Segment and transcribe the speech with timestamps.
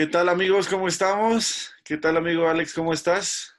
[0.00, 0.66] ¿Qué tal amigos?
[0.66, 1.74] ¿Cómo estamos?
[1.84, 2.72] ¿Qué tal amigo Alex?
[2.72, 3.54] ¿Cómo estás?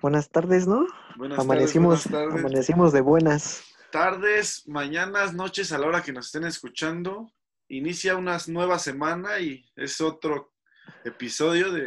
[0.00, 0.86] Buenas tardes, ¿no?
[1.18, 2.44] Buenas amanecimos, tardes, buenas tardes.
[2.46, 3.62] amanecimos de buenas.
[3.92, 7.30] Tardes, mañanas, noches, a la hora que nos estén escuchando.
[7.68, 10.54] Inicia una nueva semana y es otro
[11.04, 11.82] episodio de,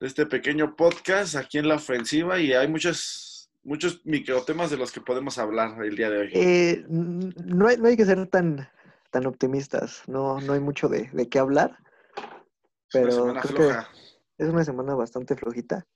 [0.00, 4.90] de este pequeño podcast aquí en la ofensiva y hay muchos, muchos microtemas de los
[4.90, 6.30] que podemos hablar el día de hoy.
[6.34, 8.68] Eh, no, hay, no hay que ser tan,
[9.12, 11.78] tan optimistas, no, no hay mucho de, de qué hablar,
[12.90, 13.88] Es una pero semana creo floja.
[14.36, 15.86] que es una semana bastante flojita,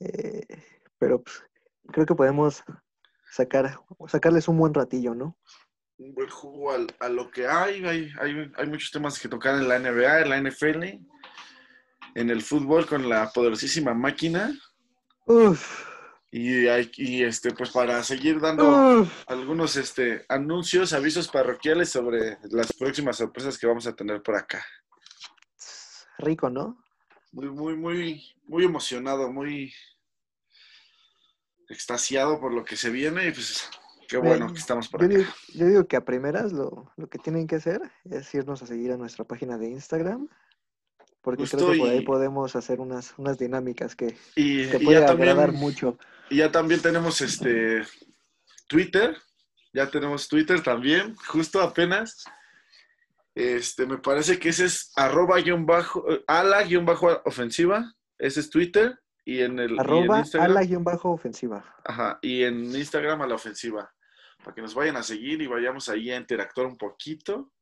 [0.00, 0.46] eh,
[0.98, 1.42] pero pues,
[1.92, 2.62] creo que podemos
[3.30, 5.36] sacar, sacarles un buen ratillo, ¿no?
[5.98, 7.82] un buen jugo al- a lo que hay.
[7.86, 8.52] Hay, hay.
[8.54, 10.82] hay muchos temas que tocar en la NBA, en la NFL,
[12.14, 14.52] en el fútbol con la poderosísima máquina.
[15.24, 15.86] Uf,
[16.30, 19.24] Y, hay, y este, pues para seguir dando uf.
[19.26, 24.62] algunos este, anuncios, avisos parroquiales sobre las próximas sorpresas que vamos a tener por acá.
[26.18, 26.82] Rico, ¿no?
[27.32, 29.72] Muy, muy, muy, muy emocionado, muy
[31.68, 33.68] extasiado por lo que se viene y pues
[34.08, 35.18] qué bueno que estamos por Yo acá.
[35.18, 38.66] digo, yo digo que a primeras lo, lo que tienen que hacer es irnos a
[38.66, 40.28] seguir a nuestra página de Instagram,
[41.22, 44.66] porque creo Justo que por ahí y- podemos hacer unas, unas dinámicas que Y, y
[44.84, 45.98] puede agradar también, mucho.
[46.30, 47.82] y ya también tenemos este
[48.68, 49.16] Twitter,
[49.74, 52.24] ya tenemos Twitter también, justo apenas.
[53.36, 58.40] Este, me parece que ese es arroba guion bajo, eh, ala guion bajo ofensiva, ese
[58.40, 61.76] es Twitter, y en el y en Arroba Instagram, ala-ofensiva.
[61.84, 63.92] ajá, y en Instagram a la ofensiva,
[64.38, 67.52] para que nos vayan a seguir y vayamos ahí a interactuar un poquito,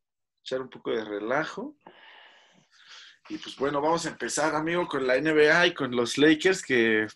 [0.44, 1.74] echar un poco de relajo.
[3.28, 7.08] Y pues bueno, vamos a empezar, amigo, con la NBA y con los Lakers, que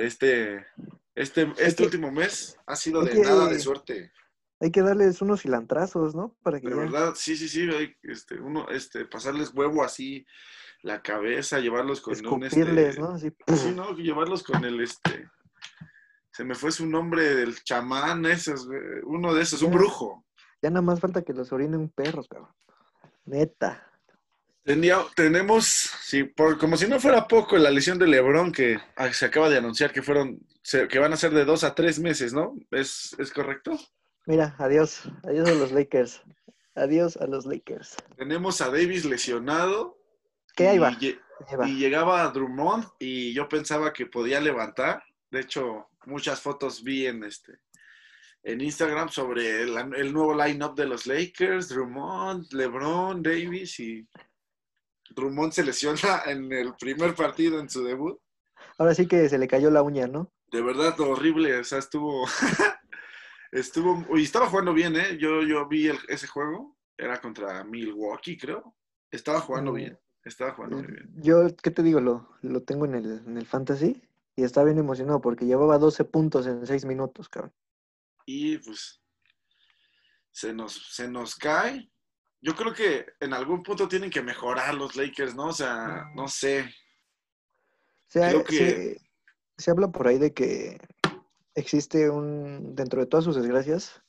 [0.00, 0.66] este,
[1.14, 4.12] este, este último mes ha sido de nada de suerte.
[4.60, 6.36] Hay que darles unos cilantrazos, ¿no?
[6.42, 10.24] Para que De ya- verdad, sí, sí, sí, hay, este, uno, este, pasarles huevo así,
[10.82, 13.10] la cabeza, llevarlos con un, este, ¿no?
[13.12, 13.94] Así, Sí, ¿no?
[13.96, 15.28] Llevarlos con el, este,
[16.30, 20.24] se me fue su nombre del chamán, esos, güey, uno de esos, un brujo.
[20.62, 22.50] Ya nada más falta que los orine un perro, cabrón.
[23.26, 23.90] Neta.
[24.62, 29.12] Tenía, tenemos, sí, por, como si no fuera poco, la lesión de Lebron que ah,
[29.12, 31.98] se acaba de anunciar que fueron, se- que van a ser de dos a tres
[31.98, 32.54] meses, ¿no?
[32.70, 33.78] ¿Es, es correcto?
[34.26, 35.02] Mira, adiós.
[35.22, 36.22] Adiós a los Lakers.
[36.74, 37.96] Adiós a los Lakers.
[38.16, 39.98] Tenemos a Davis lesionado.
[40.56, 40.96] ¿Qué ahí va.
[41.66, 45.02] Y llegaba a Drummond y yo pensaba que podía levantar.
[45.30, 47.58] De hecho, muchas fotos vi en este
[48.44, 54.06] en Instagram sobre el, el nuevo line-up de los Lakers, Drummond, LeBron, Davis y
[55.10, 58.18] Drummond se lesiona en el primer partido en su debut.
[58.78, 60.32] Ahora sí que se le cayó la uña, ¿no?
[60.50, 62.26] De verdad horrible, o sea, estuvo
[63.58, 65.16] estuvo y estaba jugando bien, ¿eh?
[65.18, 68.76] Yo yo vi el- ese juego, era contra Milwaukee, creo.
[69.10, 69.76] Estaba jugando Mm.
[69.76, 71.10] bien, estaba jugando muy bien.
[71.16, 72.00] Yo, ¿qué te digo?
[72.00, 74.02] Lo, lo tengo en el, en el fantasy
[74.36, 77.52] y estaba bien emocionado porque llevaba 12 puntos en 6 minutos, cabrón.
[78.26, 79.00] y pues
[80.32, 81.90] se nos, se nos cae.
[82.40, 85.48] Yo creo que en algún punto tienen que mejorar los Lakers, ¿no?
[85.48, 86.60] O sea, no sé.
[86.62, 89.00] O sea, Creo que- se,
[89.58, 90.78] se habla por ahí de que
[91.54, 94.02] existe un, dentro de todas sus desgracias,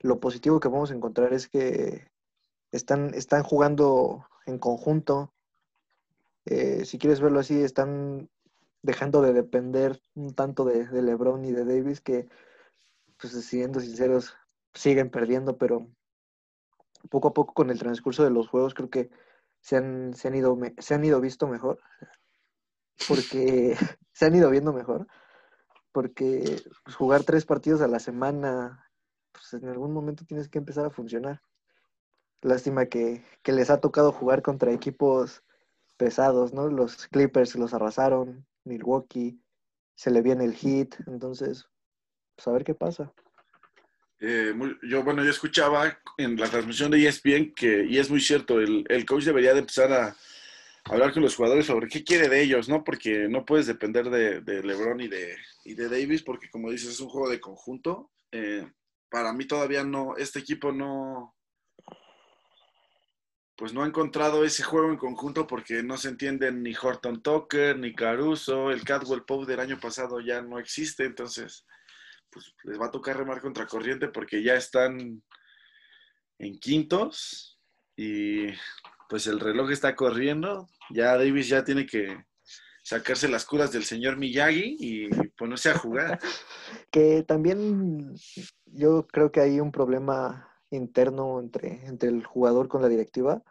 [0.00, 2.10] lo positivo que vamos a encontrar es que
[2.70, 5.32] están, están jugando en conjunto.
[6.44, 8.28] Eh, si quieres verlo así, están
[8.82, 12.28] dejando de depender un tanto de, LeBron y de Davis, que,
[13.20, 14.36] pues siendo sinceros,
[14.72, 15.88] siguen perdiendo, pero
[17.10, 19.10] poco a poco con el transcurso de los juegos creo que
[19.60, 21.80] se han, se han ido, se han ido visto mejor
[23.06, 23.76] porque
[24.12, 25.06] se han ido viendo mejor,
[25.98, 28.88] porque pues, jugar tres partidos a la semana,
[29.32, 31.42] pues en algún momento tienes que empezar a funcionar.
[32.40, 35.42] Lástima que, que les ha tocado jugar contra equipos
[35.96, 36.68] pesados, ¿no?
[36.68, 39.42] Los Clippers los arrasaron, Milwaukee,
[39.96, 41.66] se le viene el hit, entonces,
[42.36, 43.12] pues a ver qué pasa.
[44.20, 44.54] Eh,
[44.84, 48.84] yo, bueno, yo escuchaba en la transmisión de ESPN que, y es muy cierto, el,
[48.88, 50.16] el coach debería de empezar a
[50.84, 52.84] hablar con los jugadores sobre qué quiere de ellos, ¿no?
[52.84, 57.28] Porque no puedes depender de, LeBron y de, Davis, porque como dices, es un juego
[57.28, 58.10] de conjunto.
[58.32, 58.66] Eh,
[59.10, 61.34] para mí todavía no, este equipo no,
[63.58, 67.76] pues no ha encontrado ese juego en conjunto porque no se entienden ni Horton Tucker,
[67.76, 71.66] ni Caruso, el Cadwell Pope del año pasado ya no existe, entonces
[72.30, 75.22] pues les va a tocar remar contra corriente porque ya están
[76.38, 77.58] en quintos
[77.96, 78.46] y
[79.08, 82.24] pues el reloj está corriendo, ya Davis ya tiene que
[82.82, 86.18] sacarse las curas del señor Miyagi y ponerse a jugar.
[86.90, 88.14] Que también
[88.66, 93.42] yo creo que hay un problema interno entre, entre el jugador con la directiva,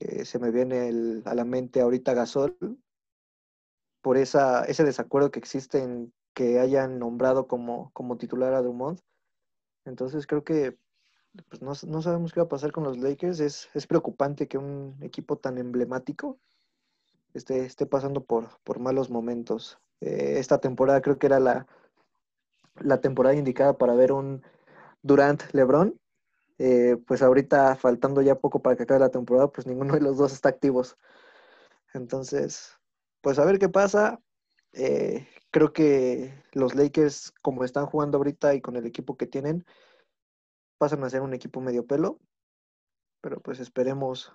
[0.00, 2.56] Eh, se me viene a la mente ahorita Gasol
[4.02, 9.00] por esa, ese desacuerdo que existe en que hayan nombrado como, como titular a Drummond.
[9.86, 10.76] Entonces creo que
[11.48, 13.40] pues, no, sabemos qué va a pasar con los Lakers.
[13.40, 16.38] Es, es preocupante que un equipo tan emblemático
[17.34, 19.78] esté, esté pasando por, por malos momentos.
[20.00, 21.66] Eh, esta temporada creo que era la,
[22.80, 24.42] la temporada indicada para ver un
[25.02, 25.98] Durant Lebron.
[26.58, 30.16] Eh, pues ahorita faltando ya poco para que acabe la temporada, pues ninguno de los
[30.16, 30.96] dos está activos.
[31.92, 32.78] Entonces,
[33.20, 34.20] pues a ver qué pasa.
[34.72, 39.64] Eh, creo que los Lakers, como están jugando ahorita y con el equipo que tienen,
[40.78, 42.18] pasan a ser un equipo medio pelo.
[43.20, 44.32] Pero pues esperemos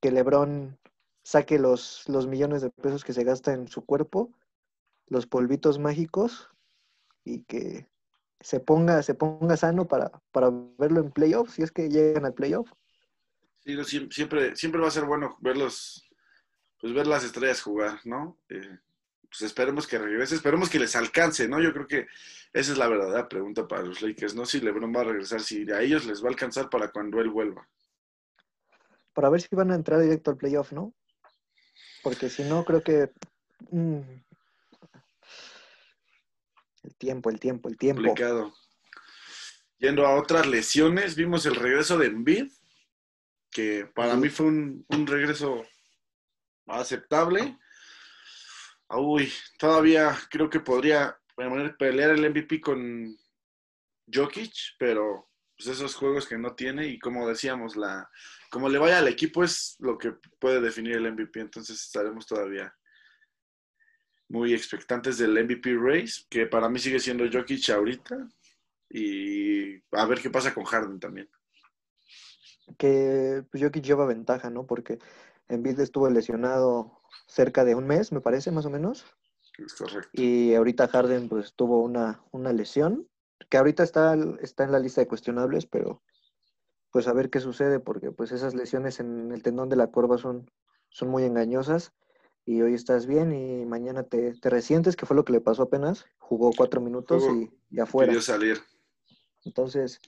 [0.00, 0.78] que LeBron
[1.22, 4.32] saque los, los millones de pesos que se gasta en su cuerpo,
[5.08, 6.50] los polvitos mágicos
[7.24, 7.88] y que
[8.40, 12.34] se ponga, se ponga sano para, para verlo en playoffs, si es que llegan al
[12.34, 12.70] playoff.
[13.58, 13.76] Sí,
[14.10, 16.08] siempre, siempre va a ser bueno verlos,
[16.78, 18.38] pues ver las estrellas jugar, ¿no?
[18.48, 18.78] Eh,
[19.28, 21.60] pues esperemos que regrese, esperemos que les alcance, ¿no?
[21.60, 22.06] Yo creo que
[22.52, 25.70] esa es la verdadera pregunta para los Lakers, no si LeBron va a regresar, si
[25.70, 27.68] a ellos les va a alcanzar para cuando él vuelva.
[29.12, 30.94] Para ver si van a entrar directo al playoff, ¿no?
[32.02, 33.10] Porque si no, creo que
[33.70, 34.00] mm,
[36.84, 38.02] el tiempo, el tiempo, el tiempo.
[38.02, 38.54] Complicado.
[39.78, 42.50] Yendo a otras lesiones, vimos el regreso de Embiid,
[43.50, 45.64] que para mí fue un, regreso
[46.66, 47.58] aceptable.
[48.88, 51.18] Uy, todavía creo que podría
[51.78, 53.16] pelear el MVP con
[54.12, 58.08] Jokic, pero pues esos juegos que no tiene y como decíamos, la
[58.50, 62.74] como le vaya al equipo es lo que puede definir el MVP, entonces estaremos todavía
[64.28, 68.28] muy expectantes del MVP race, que para mí sigue siendo Jokic ahorita.
[68.90, 71.28] Y a ver qué pasa con Harden también.
[72.78, 74.66] Que pues, Jokic lleva ventaja, ¿no?
[74.66, 74.98] Porque
[75.48, 79.06] Embiid estuvo lesionado cerca de un mes, me parece, más o menos.
[79.58, 80.10] Es correcto.
[80.12, 83.08] Y ahorita Harden pues tuvo una, una lesión,
[83.48, 86.02] que ahorita está, está en la lista de cuestionables, pero
[86.90, 90.18] pues a ver qué sucede, porque pues esas lesiones en el tendón de la corva
[90.18, 90.50] son,
[90.88, 91.92] son muy engañosas
[92.44, 95.64] y hoy estás bien y mañana te, te resientes, que fue lo que le pasó
[95.64, 96.06] apenas.
[96.18, 98.18] Jugó cuatro minutos y, ya afuera.
[98.20, 98.62] salir.
[99.44, 100.00] Entonces,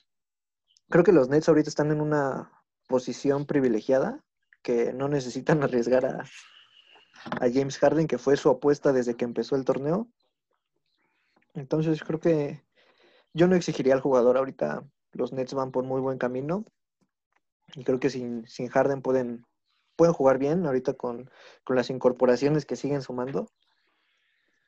[0.89, 2.53] creo que los Nets ahorita están en una
[2.87, 4.25] posición privilegiada,
[4.63, 6.25] que no necesitan arriesgar a,
[7.25, 10.09] a James Harden, que fue su apuesta desde que empezó el torneo.
[11.55, 12.63] Entonces, creo que
[13.33, 14.85] yo no exigiría al jugador ahorita.
[15.13, 16.65] Los Nets van por muy buen camino.
[17.75, 19.45] Y creo que sin, sin Harden pueden
[19.99, 21.29] pueden jugar bien ahorita con,
[21.67, 23.51] las incorporaciones que siguen sumando.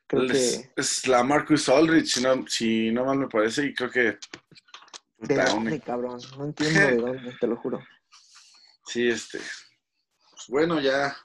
[0.05, 0.71] Creo que...
[0.75, 4.17] Es la Marcus Aldridge, si no, si no mal me parece, y creo que...
[5.19, 6.19] ¿De dónde, cabrón?
[6.37, 7.79] No entiendo de dónde, te lo juro.
[8.85, 9.39] Sí, este...
[10.41, 11.15] Pues bueno, ya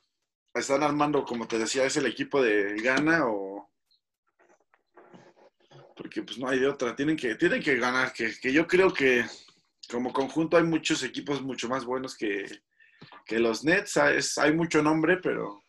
[0.52, 3.70] están armando, como te decía, es el equipo de Ghana o...
[5.96, 8.92] Porque pues no hay de otra, tienen que, tienen que ganar, que, que yo creo
[8.92, 9.24] que
[9.90, 12.44] como conjunto hay muchos equipos mucho más buenos que,
[13.24, 13.96] que los Nets,
[14.36, 15.62] hay mucho nombre, pero,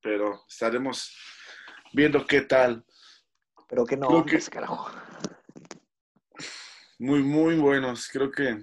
[0.00, 1.12] pero estaremos
[1.92, 2.84] viendo qué tal.
[3.68, 4.92] Pero que no, que, carajo.
[7.00, 8.08] Muy, muy buenos.
[8.08, 8.62] Creo que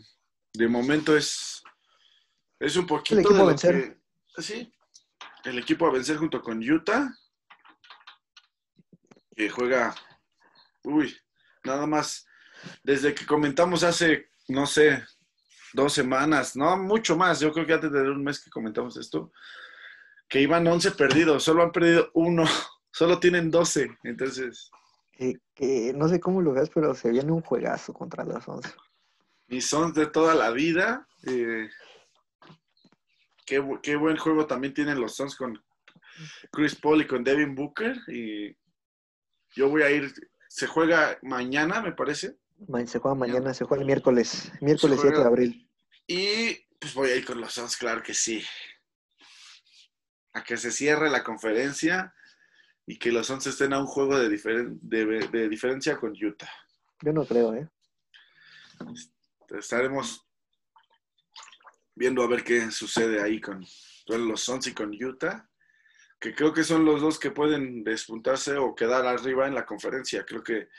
[0.54, 1.63] de momento es,
[2.64, 4.00] es un poquito el equipo a vencer.
[4.38, 4.74] sí,
[5.44, 7.14] el equipo a vencer junto con Utah,
[9.36, 9.94] que juega,
[10.84, 11.14] uy,
[11.66, 12.26] nada más,
[12.82, 15.04] desde que comentamos hace, no sé,
[15.74, 17.42] dos semanas, no, mucho más.
[17.42, 19.34] Yo creo que antes de un mes que comentamos esto,
[20.30, 22.46] que iban 11 perdidos, solo han perdido uno,
[22.92, 24.72] solo tienen 12, entonces...
[25.56, 28.74] Que, no sé cómo lo ves, pero se viene un juegazo contra los 11.
[29.50, 31.08] Y son de toda la vida.
[31.28, 31.70] Eh,
[33.46, 33.60] qué,
[33.96, 35.62] buen juego también tienen los Suns con
[36.52, 37.98] Chris Paul y con Devin Booker.
[38.08, 38.56] Y
[39.56, 40.14] yo voy a ir,
[40.48, 42.38] se juega mañana, me parece.
[42.86, 45.70] Se juega mañana, se juega el miércoles, miércoles 7 de abril.
[46.08, 48.44] Y pues voy a ir con los Suns, claro que sí.
[50.34, 52.14] A que se cierre la conferencia
[52.86, 56.52] y que los Suns estén a un juego de, de, diferencia con Utah.
[57.02, 57.70] Yo no creo, ¿eh?
[59.50, 60.26] Estaremos
[61.96, 63.66] viendo a ver qué sucede ahí con,
[64.08, 65.50] los Suns y con Utah,
[66.20, 70.26] que creo que son los dos que pueden despuntarse o quedar arriba en la conferencia.
[70.26, 70.70] Creo que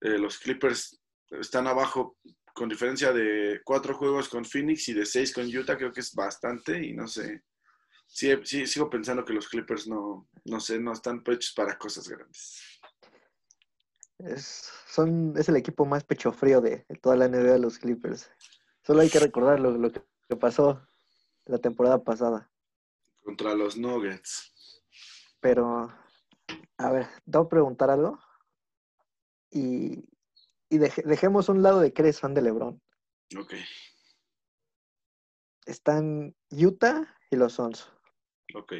[0.00, 2.18] eh, los Clippers están abajo
[2.54, 6.14] con diferencia de cuatro juegos con Phoenix y de seis con Utah, creo que es
[6.14, 7.42] bastante y no sé.
[8.06, 12.80] Sigo pensando que los Clippers no, no sé, no están hechos para cosas grandes.
[14.18, 18.30] Es, son, es el equipo más pecho frío de, toda la NBA los Clippers.
[18.82, 20.02] Solo hay que recordar lo, que
[20.36, 20.86] pasó.
[21.46, 22.50] la temporada pasada.
[23.22, 24.82] Contra los Nuggets.
[25.40, 25.92] Pero,
[26.78, 27.06] a ver,
[27.46, 28.18] a preguntar algo.
[29.50, 30.08] Y,
[30.70, 32.80] y deje- dejemos un lado de que eres fan de LeBron.
[33.38, 33.54] Ok,
[35.66, 37.90] Están Utah y los Suns.
[38.54, 38.74] ok.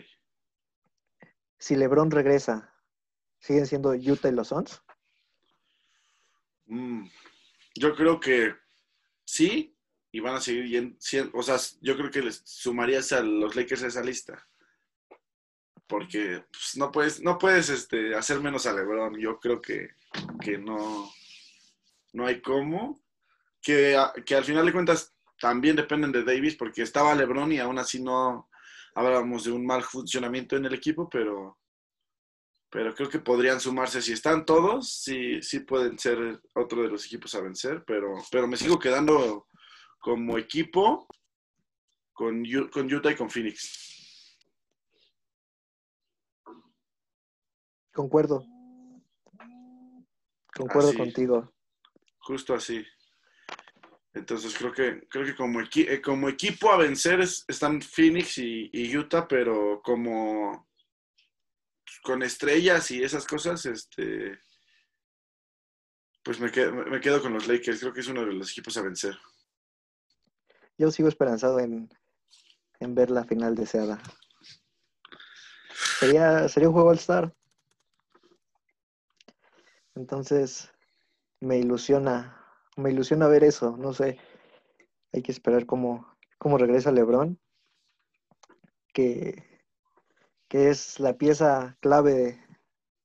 [1.59, 2.75] Si LeBron regresa,
[3.39, 4.83] ¿siguen siendo Utah y los Suns?
[6.67, 7.07] Mm,
[7.75, 8.55] yo creo que
[9.25, 9.74] sí,
[10.15, 13.57] y van a seguir yen- sien- o sea, yo creo que les sumarías a los
[13.57, 14.47] Lakers a esa lista.
[15.89, 19.19] Porque pues, no puedes, no puedes este, hacer menos a LeBron.
[19.19, 19.89] Yo creo que,
[20.41, 21.13] que no,
[22.13, 23.03] no hay cómo.
[23.61, 27.81] Que, que al final de cuentas también dependen de Davis, porque estaba LeBron y aún
[27.81, 28.49] así no
[28.95, 31.59] hablábamos de un mal funcionamiento en el equipo, pero,
[32.71, 34.01] pero creo que podrían sumarse.
[34.01, 38.47] Si están todos, sí, sí pueden ser otro de los equipos a vencer, pero, pero
[38.47, 39.49] me sigo quedando
[40.05, 41.07] como equipo
[42.13, 44.37] con, con Utah y con Phoenix.
[47.91, 48.45] Concuerdo.
[50.55, 50.99] Concuerdo Así.
[50.99, 51.55] contigo.
[52.19, 52.85] Justo así.
[54.13, 58.37] Entonces creo que creo que como, equi- eh, como equipo a vencer es- están Phoenix
[58.39, 60.69] y, y Utah, pero como
[62.03, 64.39] con estrellas y esas cosas, este
[66.23, 67.81] pues me quedo, me quedo con los Lakers.
[67.81, 69.17] Creo que es uno de los equipos a vencer.
[70.77, 71.89] Yo sigo esperanzado en,
[72.81, 74.01] en ver la final deseada.
[76.01, 77.33] Sería, sería un juego al star.
[79.95, 80.73] Entonces,
[81.41, 82.45] me ilusiona,
[82.77, 83.77] me ilusiona ver eso.
[83.77, 84.19] No sé,
[85.13, 87.39] hay que esperar cómo, cómo regresa LeBron,
[88.93, 89.63] que,
[90.49, 92.45] que es la pieza clave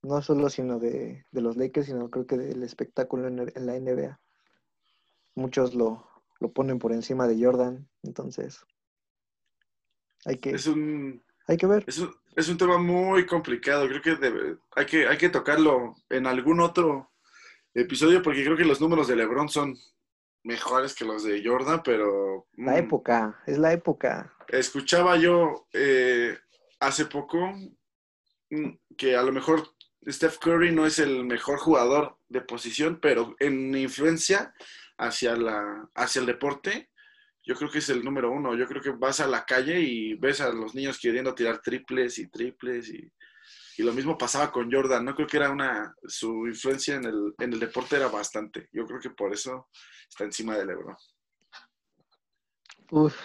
[0.01, 3.79] no solo sino de, de los Lakers, sino creo que del espectáculo en, en la
[3.79, 4.19] NBA.
[5.35, 6.08] Muchos lo,
[6.39, 8.63] lo ponen por encima de Jordan, entonces
[10.25, 11.83] hay que, Es un, hay que ver.
[11.87, 13.87] es un, es un tema muy complicado.
[13.87, 17.11] Creo que debe- hay, que hay que tocarlo en algún otro
[17.73, 19.75] episodio porque creo que los números de LeBron son
[20.43, 22.47] mejores que los de Jordan, pero...
[22.53, 24.33] La mm, época, es la época.
[24.47, 26.37] Escuchaba yo eh,
[26.79, 27.51] hace poco
[28.49, 29.69] mm, que a lo mejor
[30.07, 34.53] Steph Curry no es el mejor jugador de posición, pero en influencia
[34.99, 36.89] hacia, la, hacia el deporte,
[37.43, 38.55] yo creo que es el número uno.
[38.55, 42.19] Yo creo que vas a la calle y ves a los niños queriendo tirar triples
[42.19, 43.11] y triples y,
[43.77, 45.05] y lo mismo pasaba con Jordan.
[45.05, 48.69] No creo que era una, su influencia en el, en el deporte era bastante.
[48.71, 49.69] Yo creo que por eso
[50.09, 50.95] está encima de LeBron.
[52.91, 53.15] Uf,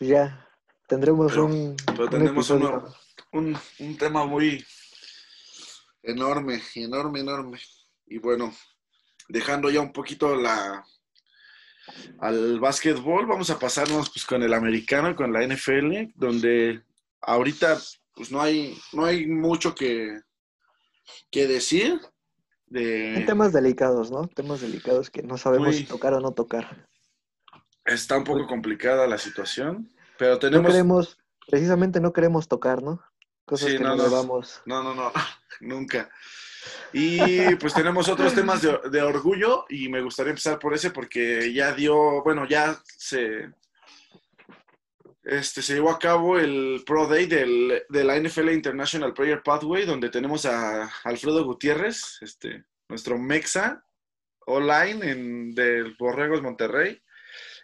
[0.00, 0.48] ya
[0.86, 2.94] tendremos Pero- un, pero un uno.
[3.32, 4.64] un, un tema muy
[6.02, 7.60] enorme, enorme, enorme.
[8.06, 8.52] Y bueno,
[9.28, 10.82] dejando ya un poquito la
[12.18, 16.82] al básquetbol, vamos a pasarnos pues con el americano, con la NFL, donde
[17.20, 17.78] ahorita
[18.14, 20.20] pues no hay, no hay mucho que,
[21.30, 22.00] que decir.
[22.74, 24.26] Hay De, temas delicados, ¿no?
[24.28, 26.86] Temas delicados que no sabemos Muy- si tocar o no tocar.
[27.84, 30.66] está un poco complicada la situación, pero No tenemos...
[30.66, 33.00] queremos, precisamente no queremos tocar, ¿no?
[33.46, 34.42] Cosas Sí, que no, no, no.
[34.66, 35.12] No, no, no,
[35.60, 36.10] nunca.
[36.92, 41.52] Y pues tenemos otros temas de, de orgullo y me gustaría empezar por ese porque
[41.52, 43.50] ya dio, bueno, ya se,
[45.24, 49.84] este, se llevó a cabo el Pro Day del, de la NFL International Player Pathway
[49.84, 53.84] donde tenemos a Alfredo Gutiérrez, este, nuestro Mexa
[54.46, 57.02] online en, del Borregos Monterrey,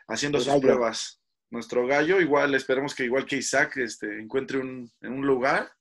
[0.09, 0.63] haciendo El sus gallo.
[0.63, 1.23] pruebas.
[1.51, 5.73] Nuestro gallo, igual, esperemos que igual que Isaac, este, encuentre un, en un lugar.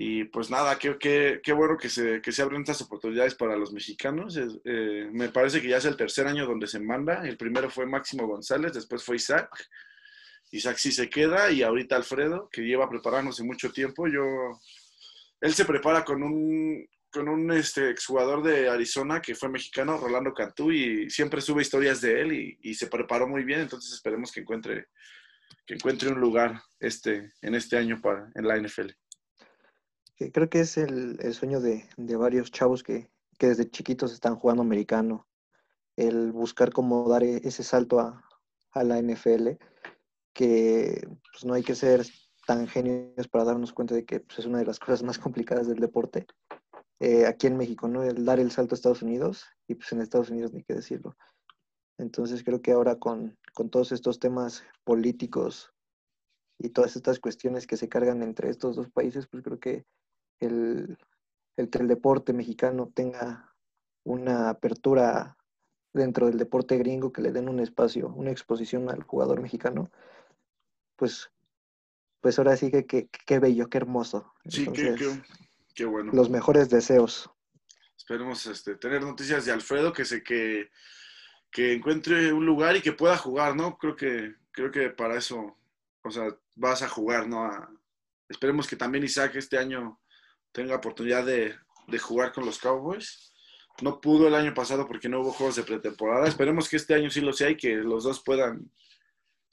[0.00, 3.56] Y pues nada, qué, qué, qué bueno que se, que se abren estas oportunidades para
[3.56, 4.36] los mexicanos.
[4.36, 7.26] Es, eh, me parece que ya es el tercer año donde se manda.
[7.26, 9.50] El primero fue Máximo González, después fue Isaac.
[10.52, 14.06] Isaac sí se queda y ahorita Alfredo, que lleva preparándose mucho tiempo.
[14.06, 14.22] Yo,
[15.40, 20.32] él se prepara con un, con un este, exjugador de Arizona que fue mexicano, Rolando
[20.32, 23.62] Cantú, y siempre sube historias de él y, y se preparó muy bien.
[23.62, 24.86] Entonces esperemos que encuentre,
[25.66, 28.90] que encuentre un lugar este, en este año para, en la NFL.
[30.18, 33.08] Que creo que es el, el sueño de, de varios chavos que,
[33.38, 35.26] que desde chiquitos están jugando americano.
[35.96, 38.24] El buscar cómo dar e- ese salto a,
[38.72, 39.58] a la NFL,
[40.34, 42.04] que pues, no hay que ser
[42.46, 45.68] tan genios para darnos cuenta de que pues, es una de las cosas más complicadas
[45.68, 46.26] del deporte.
[47.00, 48.02] eh, aquí en México, ¿no?
[48.02, 51.16] El dar el salto a Estados Unidos y pues en Estados Unidos ni qué decirlo.
[51.98, 55.72] Entonces creo que ahora con, con todos estos temas políticos
[56.58, 59.84] y todas estas cuestiones que se cargan entre estos dos países, pues creo que
[60.40, 60.98] el,
[61.56, 63.54] el que el deporte mexicano tenga
[64.04, 65.36] una apertura
[65.92, 69.90] dentro del deporte gringo, que le den un espacio, una exposición al jugador mexicano,
[70.96, 71.30] pues,
[72.20, 74.32] pues ahora sí que qué bello, qué hermoso.
[74.48, 74.94] Sí, qué,
[75.74, 76.12] qué, bueno.
[76.12, 77.30] Los mejores deseos.
[77.96, 80.70] Esperemos este, tener noticias de Alfredo, que se que,
[81.50, 83.76] que encuentre un lugar y que pueda jugar, ¿no?
[83.78, 85.56] Creo que, creo que para eso,
[86.02, 87.50] o sea, vas a jugar, ¿no?
[88.28, 89.98] esperemos que también Isaac este año
[90.58, 91.54] tenga oportunidad de,
[91.86, 93.32] de jugar con los Cowboys.
[93.80, 96.26] No pudo el año pasado porque no hubo juegos de pretemporada.
[96.26, 98.68] Esperemos que este año sí lo sea y que los dos puedan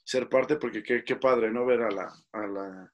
[0.02, 1.64] ser parte, porque qué, padre, ¿no?
[1.64, 2.92] Ver a, la, a, la,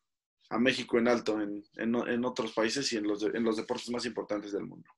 [0.50, 4.04] a México en alto en, en, otros países y en los, en los deportes más
[4.04, 4.90] importantes del mundo.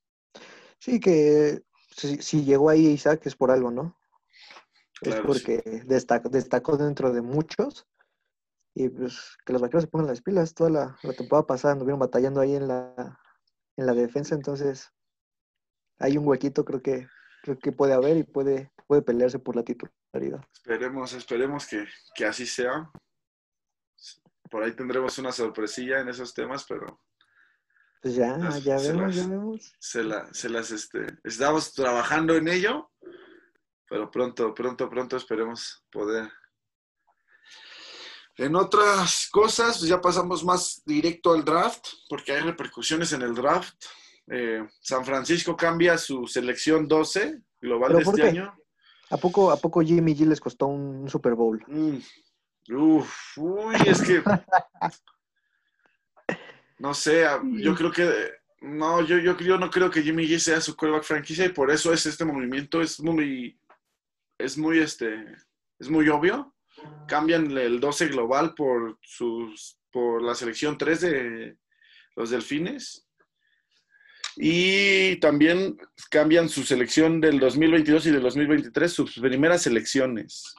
[0.81, 1.63] Sí, que
[1.97, 3.97] si, llegó ahí Isaac es por algo, ¿no?
[5.03, 7.87] es porque destacó, destacó dentro de muchos
[8.75, 10.55] y pues que los vaqueros se pongan las pilas.
[10.55, 13.21] Toda la, la temporada pasada anduvieron batallando ahí en la,
[13.77, 14.91] en la defensa, entonces
[15.99, 17.07] hay un huequito creo que
[17.45, 20.43] creo que puede haber y puede, puede pelearse por la titularidad.
[20.55, 22.91] Esperemos, esperemos que, así sea.
[24.51, 27.03] Por ahí tendremos una sorpresilla en esos temas, pero
[28.01, 29.75] pues ya, ya vemos, ya vemos.
[29.79, 30.03] Se,
[30.33, 32.91] se las, este, estamos trabajando en ello,
[33.89, 36.31] pero pronto, pronto, pronto esperemos poder.
[38.37, 43.35] En otras cosas, pues ya pasamos más directo al draft, porque hay repercusiones en el
[43.35, 43.75] draft.
[44.27, 48.55] Eh, San Francisco cambia su selección 12 global de este año.
[49.11, 51.63] ¿A poco, ¿A poco Jimmy G les costó un Super Bowl?
[51.69, 51.99] Mm,
[52.75, 54.23] uf, uy, es que.
[56.79, 57.27] no sé,
[57.59, 58.33] yo creo que.
[58.63, 61.71] No, yo, yo, yo no creo que Jimmy G sea su quarterback franquicia y por
[61.71, 63.61] eso es este movimiento, es muy.
[64.39, 65.25] Es muy este.
[65.79, 66.54] Es muy obvio.
[67.07, 69.79] Cambian el 12 global por sus.
[69.91, 71.57] por la selección 3 de
[72.17, 73.05] los delfines
[74.37, 75.77] y también
[76.11, 80.55] cambian su selección del 2022 y del 2023, sus primeras selecciones.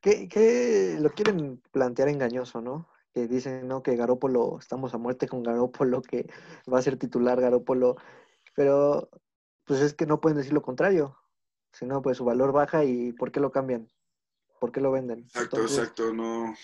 [0.00, 2.88] ¿Qué, lo quieren plantear engañoso, ¿no?
[3.12, 3.82] Que dicen, ¿no?
[3.82, 6.30] Que Garópolo, estamos a muerte con Garópolo, que
[6.72, 7.96] va a ser titular Garópolo.
[8.54, 9.10] Pero,
[9.64, 11.16] pues es que no pueden decir lo contrario.
[11.72, 13.88] Si no, pues su valor baja y ¿por qué lo cambian?
[14.58, 15.20] ¿Por qué lo venden?
[15.20, 16.54] Exacto, exacto, no.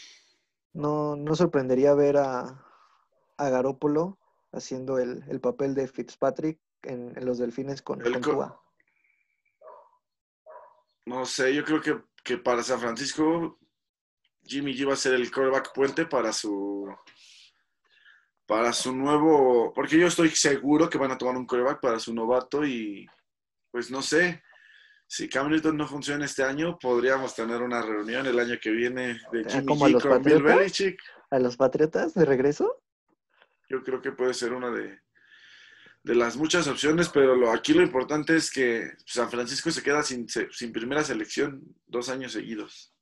[0.72, 2.64] No, no sorprendería ver a,
[3.36, 4.18] a Garópolo
[4.52, 8.54] haciendo el, papel de Fitzpatrick en, los Delfines con, con
[11.06, 11.80] No sé, yo creo
[12.22, 13.58] que, para San Francisco
[14.42, 16.88] Jimmy G va a ser el quarterback puente para su
[18.46, 22.12] para su nuevo, porque yo estoy seguro que van a tomar un quarterback para su
[22.12, 23.06] novato y
[23.70, 24.42] pues no sé,
[25.06, 29.20] si Cam Newton no funciona este año, podríamos tener una reunión el año que viene
[29.32, 31.00] de ah, Jimmy G con Bill Belichick.
[31.30, 32.82] ¿A los Patriotas de regreso?
[33.68, 35.00] Yo creo que puede ser una de,
[36.04, 40.28] las muchas opciones, pero lo, aquí lo importante es que San Francisco se queda sin,
[40.28, 42.94] sin primera selección dos años seguidos.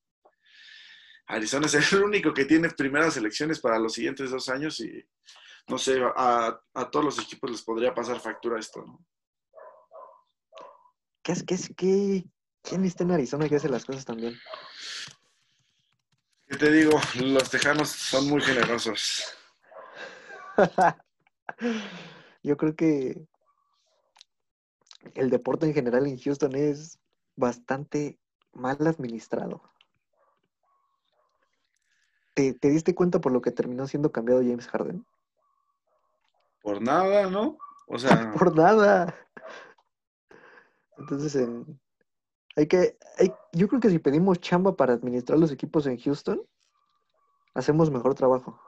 [1.26, 5.04] Arizona es el único que tiene primeras selecciones para los siguientes dos años y
[5.68, 6.60] no sé, a,
[6.90, 9.04] todos los equipos les podría pasar factura esto, ¿no?
[11.22, 12.24] ¿Qué es, qué es, qué,
[12.62, 14.34] quién está en Arizona que hace las cosas también?
[16.48, 17.00] ¿Qué te digo?
[17.20, 19.24] Los tejanos son muy generosos.
[22.42, 23.26] Yo creo que
[25.14, 26.98] el deporte en general en Houston es
[27.36, 28.18] bastante
[28.52, 29.62] mal administrado.
[32.34, 35.04] ¿Te, diste cuenta por lo que terminó siendo cambiado James Harden?
[36.62, 37.58] Por nada, ¿no?
[37.86, 38.32] O sea.
[38.38, 39.14] por nada.
[41.02, 41.36] Entonces,
[42.54, 42.96] hay que.
[43.52, 46.40] yo creo que si pedimos chamba para administrar los equipos en Houston,
[47.54, 48.60] hacemos mejor trabajo.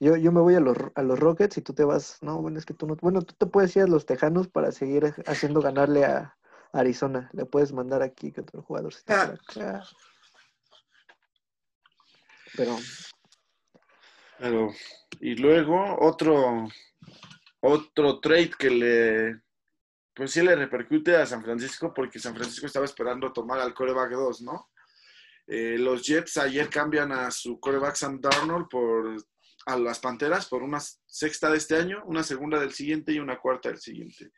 [0.00, 2.18] Yo, yo me voy a los, a los Rockets y tú te vas.
[2.22, 2.94] No, bueno, es que tú no.
[2.96, 6.36] Bueno, tú te puedes ir a los Tejanos para seguir haciendo ganarle a
[6.72, 7.30] Arizona.
[7.32, 9.34] Le puedes mandar aquí que otro jugador se ah.
[12.54, 12.76] Pero.
[14.38, 14.70] Pero.
[15.20, 16.68] Y luego otro.
[17.60, 19.47] Otro trade que le.
[20.18, 24.10] Pues sí le repercute a San Francisco porque San Francisco estaba esperando tomar al coreback
[24.10, 24.68] 2, ¿no?
[25.46, 29.16] Eh, los Jets ayer cambian a su coreback Sam Darnold por
[29.66, 33.38] a las Panteras por una sexta de este año, una segunda del siguiente y una
[33.38, 34.32] cuarta del siguiente.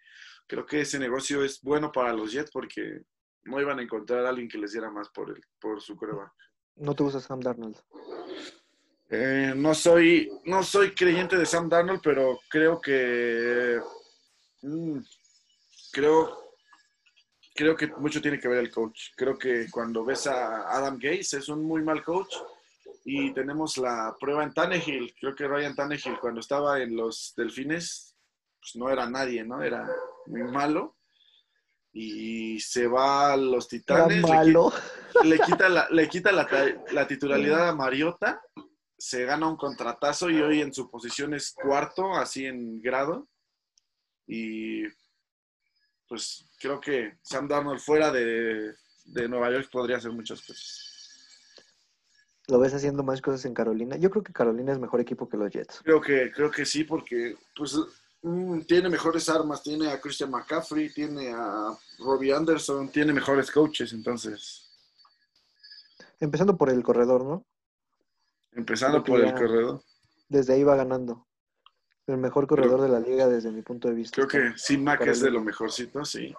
[0.47, 3.01] Creo que ese negocio es bueno para los Jets porque
[3.45, 6.31] no iban a encontrar a alguien que les diera más por, el, por su prueba.
[6.77, 7.79] ¿No te gusta Sam Darnold?
[9.09, 13.81] Eh, no, soy, no soy creyente de Sam Darnold, pero creo que...
[14.61, 14.99] Mm,
[15.93, 16.55] creo,
[17.55, 19.11] creo que mucho tiene que ver el coach.
[19.17, 22.35] Creo que cuando ves a Adam Gates es un muy mal coach
[23.05, 25.15] y tenemos la prueba en Tannehill.
[25.19, 28.17] Creo que Ryan Tannehill cuando estaba en los Delfines,
[28.61, 29.63] pues no era nadie, ¿no?
[29.63, 29.89] Era
[30.27, 30.97] muy malo.
[31.93, 34.23] y se va a los Titanes.
[35.25, 38.41] Le, quita, la, le quita la, titularidad a Mariota,
[38.97, 43.29] se gana un contratazo y hoy en su posición es cuarto, así en grado.
[44.27, 44.85] Y
[46.11, 48.75] pues creo que Sam Darnold fuera de,
[49.07, 50.89] de Nueva York podría hacer muchas cosas.
[52.49, 53.97] ¿Lo ves haciendo más cosas en Carolina?
[53.97, 55.81] Yo creo que Carolina es mejor equipo que los Jets.
[55.83, 57.79] Creo que, creo que sí, porque pues
[58.23, 63.93] Mm, tiene mejores armas, tiene a Christian McCaffrey, tiene a Robbie Anderson, tiene mejores coaches,
[63.93, 64.67] entonces.
[66.19, 67.47] Empezando por el corredor, ¿no?
[68.53, 69.83] Empezando por el corredor.
[70.29, 71.27] Desde ahí va ganando.
[72.07, 74.15] El mejor corredor de la liga desde mi punto de vista.
[74.15, 76.35] Creo que sí, Mac es de lo mejorcito, sí.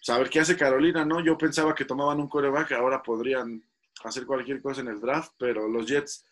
[0.00, 1.20] Saber qué hace Carolina, ¿no?
[1.20, 3.62] Yo pensaba que tomaban un coreback, ahora podrían
[4.04, 6.24] hacer cualquier cosa en el draft, pero los Jets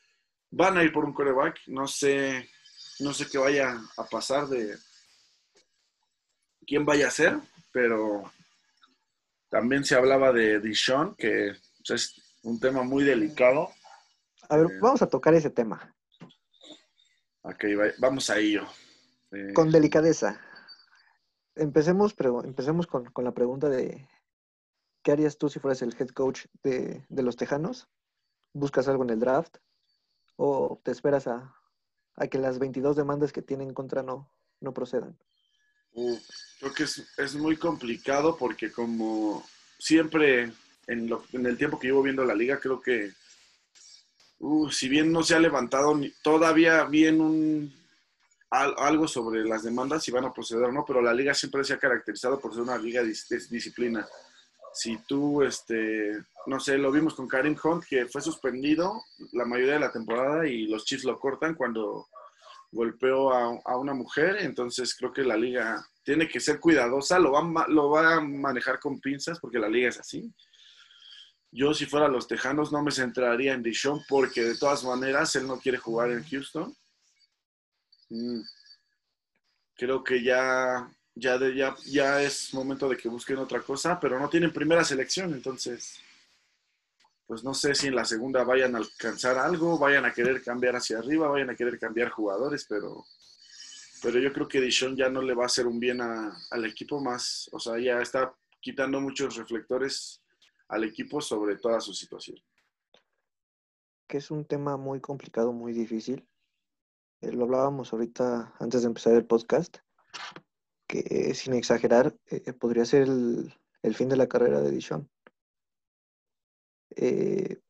[0.51, 1.61] van a ir por un coreback.
[1.67, 2.49] No sé
[3.01, 4.77] no sé qué vaya a pasar de
[6.67, 7.39] quién vaya a ser,
[7.73, 8.31] pero
[9.49, 11.55] también se hablaba de Dishon, que
[11.87, 13.71] pues, es un tema muy delicado.
[14.49, 15.95] A ver, eh, vamos a tocar ese tema.
[17.49, 17.65] Ok,
[17.99, 18.67] vamos a ello.
[19.31, 20.41] Eh, con delicadeza.
[21.55, 24.09] Empecemos, empecemos con, la pregunta de
[25.05, 27.89] ¿qué harías tú si fueras el head coach de, de los Tejanos?
[28.53, 29.59] ¿Buscas algo en el draft?
[30.35, 31.55] ¿O te esperas a,
[32.17, 34.29] a que las 22 demandas que tienen en contra no,
[34.61, 35.17] no procedan?
[36.61, 39.43] creo que es, muy complicado porque como
[39.79, 40.53] siempre
[40.87, 43.13] en, el tiempo que llevo viendo la liga, creo que
[44.71, 47.73] si bien no se ha levantado todavía bien un,
[48.51, 51.75] algo sobre las demandas, si van a proceder o no, pero la liga siempre se
[51.75, 53.09] ha caracterizado por ser una liga de,
[53.51, 54.07] disciplina.
[54.73, 56.13] Si tú, este,
[56.47, 60.47] no sé, lo vimos con Karim Hunt, que fue suspendido la mayoría de la temporada
[60.47, 62.09] y los Chiefs lo cortan cuando
[62.71, 67.67] golpeó a, una mujer, entonces creo que la liga tiene que ser cuidadosa, lo va,
[67.69, 70.31] lo va a manejar con pinzas porque la liga es así.
[71.57, 75.47] Yo si fuera los Tejanos no me centraría en Dishon porque de todas maneras él
[75.47, 76.77] no quiere jugar en Houston.
[78.11, 78.43] Mm.
[79.75, 84.29] Creo que ya, ya, ya, ya es momento de que busquen otra cosa, pero no
[84.29, 85.99] tienen primera selección, entonces
[87.27, 90.77] pues no sé si en la segunda vayan a alcanzar algo, vayan a querer cambiar
[90.77, 93.03] hacia arriba, vayan a querer cambiar jugadores, pero,
[94.03, 97.01] pero yo creo que Dishon ya no le va a hacer un bien al equipo
[97.01, 100.21] más, o sea, ya está quitando muchos reflectores
[100.69, 102.39] al equipo sobre toda su situación.
[104.09, 106.29] Que es un tema muy complicado, muy difícil.
[107.21, 109.79] Eh, lo hablábamos ahorita antes de empezar el podcast,
[110.87, 115.09] que sin exagerar, eh, podría ser el, el, fin de la carrera de Dishon
[116.97, 117.61] eh,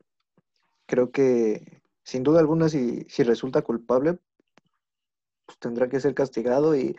[0.86, 4.18] creo que sin duda alguna si, si resulta culpable,
[5.44, 6.96] pues tendrá que ser castigado y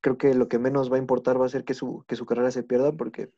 [0.00, 2.26] creo que lo que menos va a importar va a ser que su, que su
[2.26, 3.32] carrera se pierda porque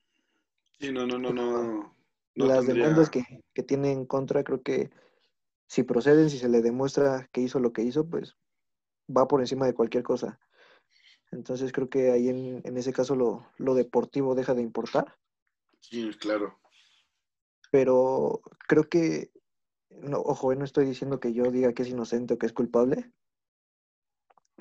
[0.79, 1.95] sí, no, no, no, no,
[2.35, 4.91] las demandas que, que tiene en contra creo que
[5.67, 8.37] si proceden, si se le demuestra que hizo lo que hizo, pues
[9.15, 10.41] va por encima de cualquier cosa.
[11.31, 15.17] Entonces creo que ahí en, en ese caso lo, lo deportivo deja de importar.
[15.81, 16.59] Sí, claro
[17.71, 19.31] pero creo que,
[19.91, 23.13] no, ojo, no estoy diciendo que yo diga que es inocente o que es culpable,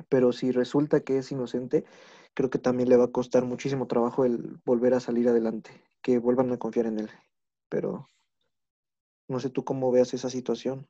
[0.09, 1.85] pero si resulta que es inocente,
[2.33, 5.71] creo que también le va a costar muchísimo trabajo el volver a salir adelante,
[6.07, 7.11] que vuelvan a confiar en él.
[7.67, 8.07] Pero
[9.27, 10.87] no sé tú cómo veas esa situación.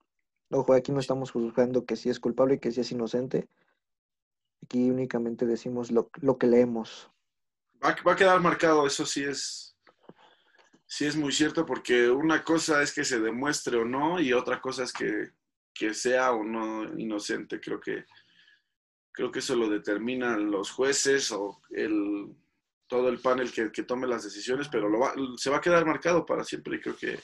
[0.51, 3.49] Ojo, aquí no estamos juzgando que si es culpable y que si es inocente.
[4.63, 7.09] Aquí únicamente decimos lo, lo que leemos.
[7.83, 9.75] Va, va, a quedar marcado, eso sí es,
[10.85, 14.61] Sí, es muy cierto porque una cosa es que se demuestre o no y otra
[14.61, 15.31] cosa es que,
[15.95, 17.59] sea o no inocente.
[17.59, 18.05] Creo que,
[19.11, 22.35] creo que eso lo determinan los jueces o el,
[22.87, 26.43] todo el panel que, tome las decisiones, pero lo se va a quedar marcado para
[26.43, 27.19] siempre y creo que,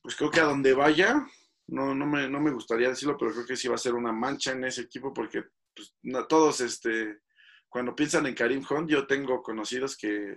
[0.00, 1.26] pues creo que a donde vaya,
[1.68, 4.12] no, no, me, no me gustaría decirlo, pero creo que sí va a ser una
[4.12, 5.94] mancha en ese equipo porque pues,
[6.28, 7.20] todos, este,
[7.68, 10.34] cuando piensan en Karim Hunt, yo tengo conocidos que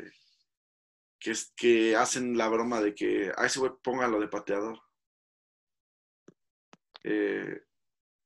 [1.20, 4.80] que, que hacen la broma de que a ese güey póngalo de pateador.
[7.04, 7.62] Eh,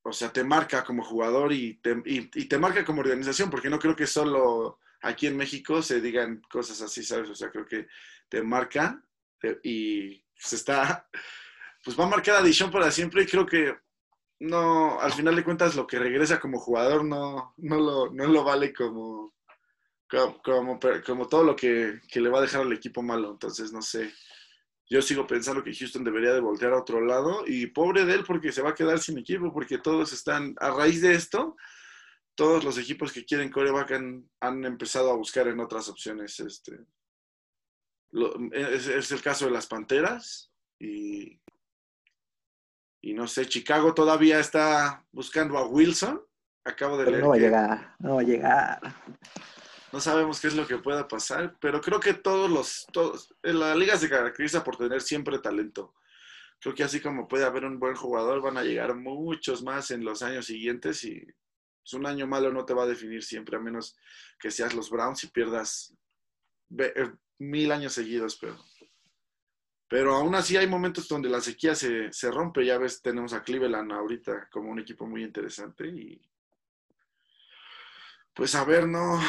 [0.04, 3.80] o sea, te marca como jugador y te, y, te marca como organización, porque no
[3.80, 7.30] creo que solo aquí en México se digan cosas así, ¿sabes?
[7.30, 7.88] O sea, creo que
[8.28, 9.04] te marca
[9.42, 11.08] eh, y se está,
[11.84, 13.76] pues va a marcar a Dishon para siempre y creo que
[14.40, 18.44] no, al final de cuentas lo que regresa como jugador no, no, lo, no lo
[18.44, 19.34] vale como,
[20.44, 23.32] como, como, todo lo que, le va a dejar al equipo malo.
[23.32, 24.14] Entonces, no sé.
[24.90, 28.24] Yo sigo pensando que Houston debería de voltear a otro lado y pobre de él
[28.26, 31.56] porque se va a quedar sin equipo porque todos están, a raíz de esto,
[32.36, 36.40] todos los equipos que quieren coreback han, empezado a buscar en otras opciones.
[36.40, 36.80] Este,
[38.52, 41.40] es, el caso de las Panteras y,
[43.02, 46.22] y no sé, Chicago todavía está buscando a Wilson.
[46.66, 47.24] Acabo de leer.
[47.24, 48.96] No va a llegar, no va a llegar.
[49.92, 53.60] No sabemos qué es lo que pueda pasar, pero creo que todos los, todos, en
[53.60, 55.94] la liga se caracteriza por tener siempre talento.
[56.60, 60.04] Creo que así como puede haber un buen jugador, van a llegar muchos más en
[60.04, 61.28] los años siguientes y
[61.84, 63.96] pues, un año malo no te va a definir siempre, a menos
[64.40, 65.94] que seas los Browns y pierdas
[66.78, 68.58] eh, mil años seguidos, pero,
[69.90, 72.66] pero aún así hay momentos donde la sequía se, se rompe.
[72.66, 76.22] Ya ves, tenemos a Cleveland ahorita como un equipo muy interesante y
[78.34, 79.20] pues a ver, no,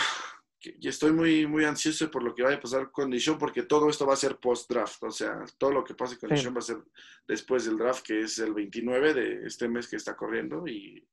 [0.66, 3.88] y estoy muy, muy ansioso por lo que vaya a pasar con Dishon, porque todo
[3.88, 5.02] esto va a ser post-draft.
[5.02, 6.46] O sea, todo lo que pase con sí.
[6.48, 6.78] va a ser
[7.26, 10.66] después del draft, que es el 29 de este mes que está corriendo.
[10.66, 11.06] Y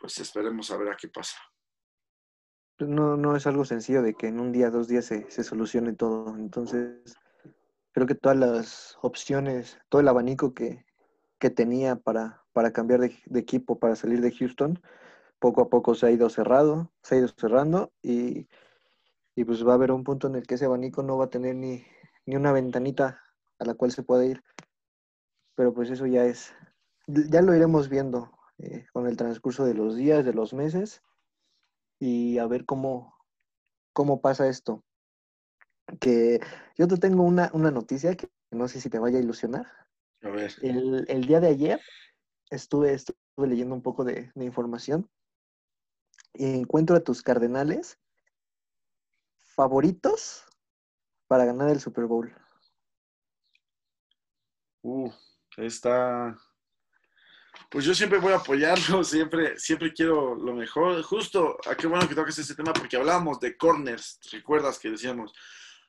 [0.00, 1.36] pues esperemos a ver a qué pasa.
[2.76, 5.44] Pues no, no es algo sencillo de que en un día, dos días se, se
[5.44, 6.34] solucione todo.
[6.36, 7.16] Entonces,
[7.92, 10.84] creo que todas las opciones, todo el abanico que,
[11.38, 14.80] que tenía para, para cambiar de, equipo, para salir de Houston,
[15.38, 18.48] poco a poco se ha ido cerrado, se ha ido cerrando y,
[19.34, 21.30] y, pues va a haber un punto en el que ese abanico no va a
[21.30, 21.84] tener ni,
[22.26, 23.20] ni una ventanita
[23.58, 24.44] a la cual se puede ir.
[25.54, 26.54] Pero pues eso ya es,
[27.06, 31.02] ya lo iremos viendo eh, con el transcurso de los días, de los meses
[31.98, 33.16] y a ver cómo,
[33.92, 34.84] cómo pasa esto.
[36.00, 36.40] Que
[36.76, 39.66] yo te tengo una, una noticia que no sé si te vaya a ilusionar.
[40.22, 40.52] A ver.
[40.62, 41.80] El, el día de ayer
[42.50, 45.10] estuve, estuve leyendo un poco de, de información
[46.34, 47.98] encuentro a tus cardenales
[49.36, 50.44] favoritos
[51.26, 52.34] para ganar el Super Bowl.
[54.82, 55.10] Uh,
[55.56, 56.36] está.
[57.72, 61.02] Pues yo siempre voy a apoyarlo, siempre, siempre quiero lo mejor.
[61.02, 64.20] Justo, a ah, qué bueno que toques ese tema porque hablábamos de corners.
[64.30, 65.32] ¿Recuerdas que decíamos?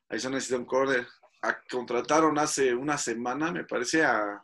[0.09, 1.05] Ahí se necesita un corner.
[1.41, 4.41] A, contrataron hace una semana, me parece, a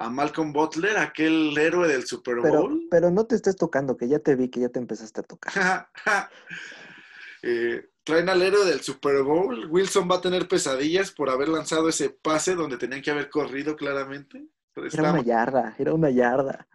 [0.00, 2.86] a Malcolm Butler, aquel héroe del Super Bowl.
[2.90, 5.90] Pero, no te estés tocando, que ya te vi que ya te empezaste a tocar.
[7.42, 9.66] eh, traen al héroe del Super Bowl.
[9.70, 13.76] Wilson va a tener pesadillas por haber lanzado ese pase donde tenían que haber corrido
[13.76, 14.46] claramente.
[14.76, 16.66] Era una yarda, era una yarda.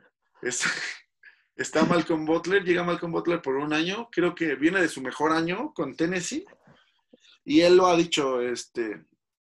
[0.41, 0.67] Está,
[1.55, 5.31] está Malcolm Butler, llega Malcolm Butler por un año, creo que viene de su mejor
[5.31, 6.45] año con Tennessee.
[7.43, 9.05] Y él lo ha dicho, este,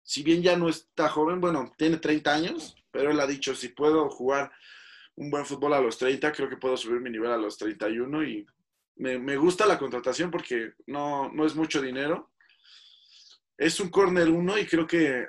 [0.01, 3.69] si bien ya no está joven, bueno, tiene 30 años, pero él ha dicho, si
[3.69, 4.51] puedo jugar
[5.15, 8.23] un buen fútbol a los 30, creo que puedo subir mi nivel a los 31
[8.23, 8.45] y
[8.95, 12.31] me, me gusta la contratación porque no, no es mucho dinero.
[13.57, 15.27] Es un corner 1 y creo que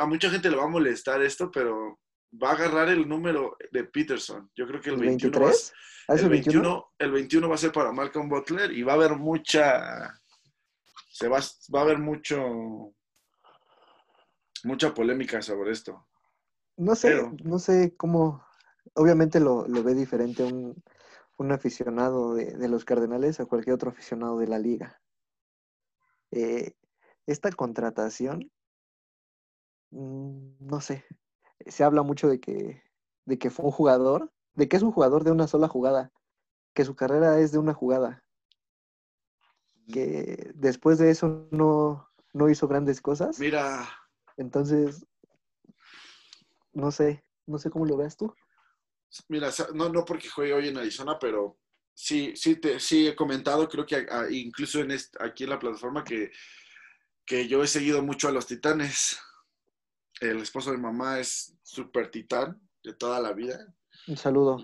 [0.00, 1.98] a mucha gente le va a molestar esto, pero
[2.32, 4.50] va a agarrar el número de Peterson.
[4.54, 5.52] Yo creo que el, 21, va,
[6.08, 10.20] el, 21, el 21 va a ser para Malcolm Butler y va a haber mucha,
[11.10, 11.38] se va,
[11.74, 12.94] va a haber mucho,
[14.64, 16.06] mucha polémica sobre esto.
[16.76, 18.46] No sé, no sé cómo,
[18.94, 20.80] obviamente lo, ve diferente un,
[21.38, 25.00] un aficionado de, los Cardenales a cualquier otro aficionado de la liga.
[26.30, 26.74] Eh,
[27.26, 28.50] esta contratación,
[29.90, 31.04] mm, no sé,
[31.66, 32.82] se habla mucho de que,
[33.24, 36.12] de que fue un jugador, de que es un jugador de una sola jugada,
[36.74, 38.24] que su carrera es de una jugada,
[39.92, 43.38] que después de eso no, no hizo grandes cosas.
[43.38, 43.88] Mira.
[44.36, 45.06] Entonces,
[46.72, 48.32] no sé, no sé cómo lo veas tú.
[49.28, 51.58] Mira, no, no porque juegue hoy en Arizona, pero
[51.94, 56.30] sí, sí, te, sí he comentado, creo que incluso en aquí en la plataforma, que,
[57.24, 59.18] que yo he seguido mucho a los titanes.
[60.20, 63.74] El esposo de mamá es súper titán de toda la vida.
[64.06, 64.58] Un saludo.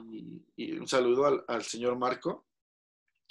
[0.56, 2.46] Y, un saludo al, al, señor Marco.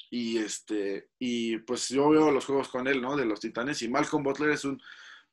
[0.10, 3.16] Y este, y pues yo veo los juegos con él, ¿no?
[3.16, 3.82] De los titanes.
[3.82, 4.80] Y Malcolm Butler es un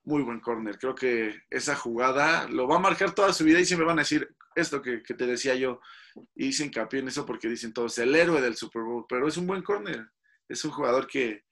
[0.05, 0.79] muy buen corner.
[0.79, 4.03] Creo que esa jugada lo va a marcar toda su vida y siempre van a
[4.03, 5.81] decir esto que, te decía yo.
[6.35, 9.37] Y hice hincapié en eso porque dicen todos, el héroe del Super Bowl, pero es
[9.37, 10.09] un buen corner.
[10.48, 11.44] Es un jugador que,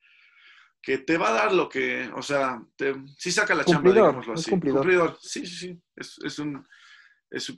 [0.83, 4.35] que te va a dar lo que, o sea, te, sí saca la chamba, digámoslo
[4.35, 4.51] así.
[4.51, 5.19] Cumplidor.
[5.21, 5.83] Sí, sí, sí.
[5.97, 6.67] Es, es, un,
[7.31, 7.57] es, un,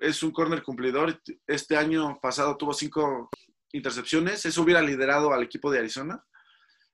[0.00, 1.20] es un corner cumplidor.
[1.46, 3.30] Este año pasado tuvo cinco
[3.72, 4.44] intercepciones.
[4.46, 6.24] Eso hubiera liderado al equipo de Arizona.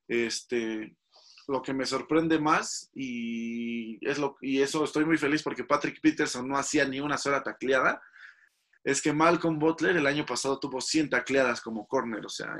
[0.09, 0.97] Este,
[1.49, 6.01] lo que me sorprende más y, es lo, y eso estoy muy feliz porque Patrick
[6.01, 8.01] Peterson no hacía ni una sola tacleada,
[8.85, 12.57] es que Malcolm Butler el año pasado tuvo 100 tacleadas como corner, o sea,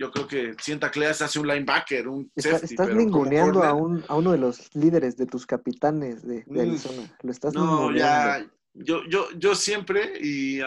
[0.00, 4.14] yo creo que 100 tacleadas hace un linebacker, un safety, Estás ninguneando a, un, a
[4.14, 9.04] uno de los líderes de tus capitanes de, de Arizona, lo estás No, ya, yo,
[9.04, 10.60] yo, yo siempre y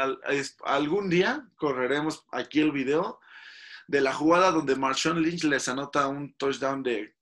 [0.66, 3.20] algún día correremos aquí el video
[3.88, 7.16] de la jugada donde Marshawn Lynch les anota un touchdown de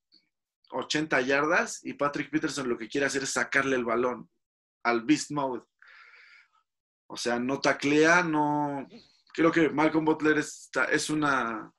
[0.71, 4.29] 80 yardas y Patrick Peterson lo que quiere hacer es sacarle el balón
[4.83, 5.63] al Beast Mode.
[7.07, 8.85] O sea, no taclea, no...
[9.33, 11.71] Creo que Malcolm Butler es, es una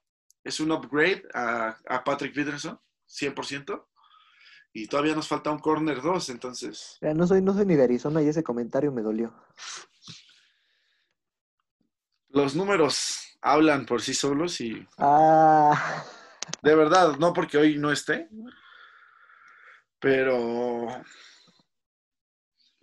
[0.45, 2.79] es un upgrade a, a Patrick Peterson,
[3.09, 3.85] 100%.
[4.75, 6.99] Y todavía nos falta un corner 2, entonces.
[7.03, 9.35] no soy, no soy ni de Arizona y ese comentario me dolió.
[12.29, 14.87] Los números hablan por sí solos y.
[14.97, 16.05] Ah.
[16.63, 18.29] De verdad, no porque hoy no esté.
[19.99, 20.87] Pero.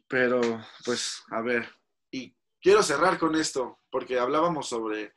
[0.07, 0.41] Pero,
[0.85, 1.67] pues, a ver.
[2.11, 5.13] Y quiero cerrar con esto, porque hablábamos sobre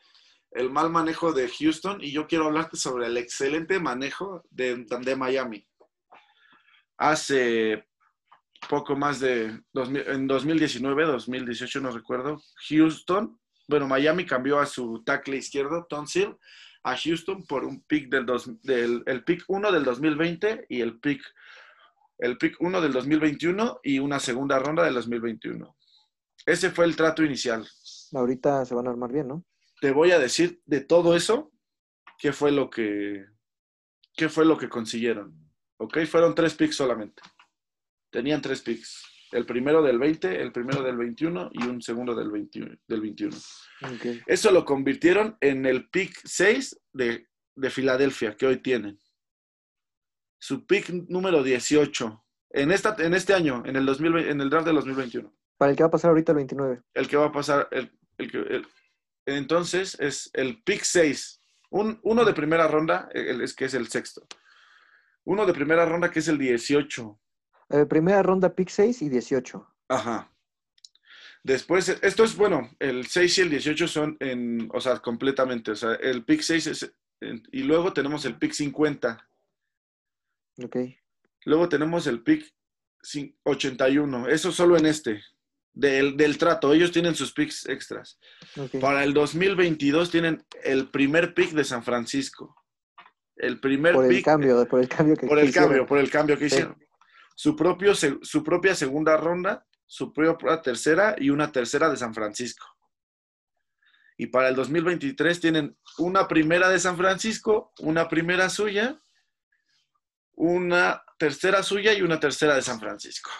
[0.54, 5.16] el mal manejo de Houston y yo quiero hablarte sobre el excelente manejo de, de
[5.16, 5.66] Miami.
[6.98, 7.86] Hace
[8.68, 15.36] poco más de en 2019, 2018, no recuerdo, Houston, bueno, Miami cambió a su tackle
[15.36, 16.36] izquierdo, Tonsil,
[16.84, 18.26] a Houston por un pick del,
[18.62, 21.22] del el pick 1 del 2020 y el pick
[22.18, 25.76] el pick 1 del 2021 y una segunda ronda del 2021.
[26.46, 27.66] Ese fue el trato inicial.
[28.12, 29.44] Ahorita se van a armar bien, ¿no?
[29.82, 31.50] Te voy a decir de todo eso,
[32.16, 33.26] qué fue lo que,
[34.14, 35.36] qué fue lo que consiguieron.
[35.76, 36.04] ¿Ok?
[36.06, 37.20] Fueron tres picks solamente.
[38.08, 39.02] Tenían tres picks.
[39.32, 42.76] El primero del 20, el primero del 21 y un segundo del 21.
[42.86, 43.36] Del 21.
[44.24, 49.00] Eso lo convirtieron en el pick 6 de, de Filadelfia que hoy tienen.
[50.38, 54.66] Su pick número 18 en, esta, en este año, en el, 2020, en el draft
[54.66, 55.34] del 2021.
[55.56, 56.82] Para el que va a pasar ahorita el 29.
[56.94, 58.66] El que va a pasar, el, el, el,
[59.26, 61.40] entonces es el pick 6.
[61.70, 64.26] Un, uno de primera ronda, es que es el sexto.
[65.24, 67.18] Uno de primera ronda que es el 18.
[67.70, 69.66] Eh, primera ronda, pick 6 y 18.
[69.88, 70.30] Ajá.
[71.42, 75.76] Después, esto es bueno, el 6 y el 18 son en, o sea, completamente, o
[75.76, 79.28] sea, el pick 6 es, y luego tenemos el pick 50.
[80.62, 80.76] Ok.
[81.44, 82.52] Luego tenemos el pick
[83.44, 85.22] 81, eso solo en este
[85.72, 86.72] del, trato.
[86.72, 88.18] Ellos tienen sus picks extras.
[88.80, 92.56] Para el 2022 tienen el primer pick de San Francisco.
[93.36, 96.38] El primer por el cambio, por el cambio que Por el cambio, por el cambio
[96.38, 96.76] que hicieron.
[97.34, 102.66] Su, propio, su propia segunda ronda, su propia tercera y una tercera de San Francisco.
[104.18, 109.00] Y para el 2023 tienen una primera de San Francisco, una primera suya,
[110.34, 113.30] una tercera suya y una tercera de San Francisco.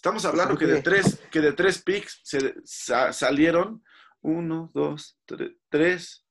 [0.00, 3.84] Estamos hablando que de tres, que de tres picks se, salieron
[4.22, 5.20] uno, dos,
[5.68, 6.26] tres,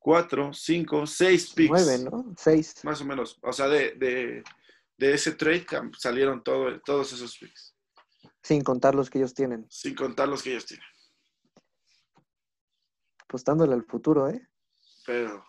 [0.00, 1.70] cuatro, cinco, seis picks.
[1.70, 2.34] Nueve, ¿no?
[2.36, 2.74] Seis.
[2.82, 3.38] Más o menos.
[3.40, 4.42] O sea, de,
[4.98, 5.64] ese trade
[5.96, 7.76] salieron todos esos picks.
[8.42, 9.64] Sin contar los que ellos tienen.
[9.70, 10.86] Sin contar los que ellos tienen.
[13.20, 14.44] Apostándole al futuro, ¿eh?
[15.06, 15.46] Pero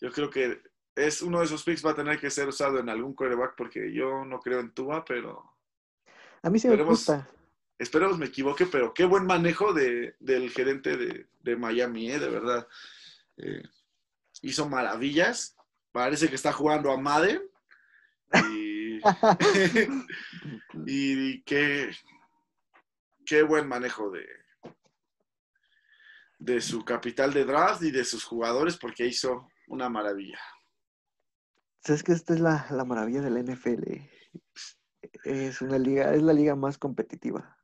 [0.00, 0.60] yo creo que
[0.96, 3.94] es uno de esos picks va a tener que ser usado en algún quarterback porque
[3.94, 5.59] yo no creo en Tua, pero
[6.42, 7.28] a mí sí me gusta.
[7.78, 12.18] Esperemos me equivoque, pero qué buen manejo de, del gerente de, Miami, ¿eh?
[12.18, 12.68] de verdad.
[13.38, 13.62] Eh,
[14.42, 15.56] hizo maravillas.
[15.92, 17.42] Parece que está jugando a Madden.
[18.50, 19.00] Y,
[20.86, 21.90] y qué,
[23.24, 24.26] qué buen manejo de,
[26.38, 30.40] de su capital de draft y de sus jugadores, porque hizo una maravilla.
[31.82, 33.84] ¿Sabes que esta es la, la maravilla de la NFL?
[35.24, 37.56] Es una liga, es la liga más competitiva.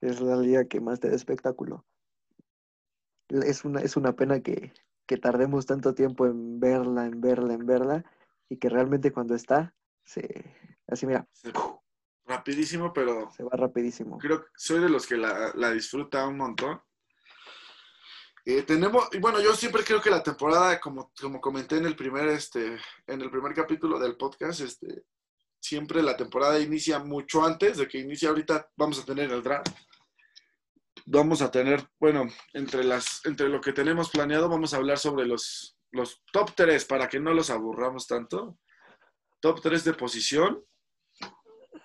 [0.00, 1.84] Es la liga que más te da espectáculo.
[3.28, 4.72] Es una, es una pena que,
[5.20, 8.04] tardemos tanto tiempo en verla, en verla, en verla,
[8.48, 10.54] y que realmente cuando está, se,
[10.86, 11.26] así mira.
[12.26, 13.30] rapidísimo, pero...
[13.30, 14.18] Se va rapidísimo.
[14.18, 16.80] Creo que soy de los que la, la disfruta un montón.
[18.44, 21.96] Eh, tenemos, y bueno, yo siempre creo que la temporada, como, como comenté en el
[21.96, 25.04] primer, este, en el primer capítulo del podcast, este,
[25.60, 28.70] siempre la temporada inicia mucho antes de que inicie ahorita.
[28.76, 29.68] Vamos a tener el draft.
[31.06, 35.26] Vamos a tener, bueno, entre, las, entre lo que tenemos planeado, vamos a hablar sobre
[35.26, 38.58] los, los top 3 para que no los aburramos tanto.
[39.40, 40.62] Top 3 de posición.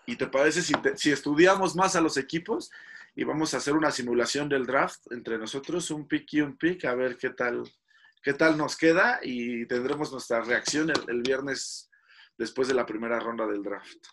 [0.05, 2.69] ¿Y te parece si, si estudiamos más a los equipos
[3.15, 6.83] y vamos a hacer una simulación del draft entre nosotros, un pick y un pick,
[6.85, 7.63] a ver qué tal,
[8.21, 11.89] qué tal nos queda y tendremos nuestra reacción el viernes
[12.37, 14.07] después de la primera ronda del draft.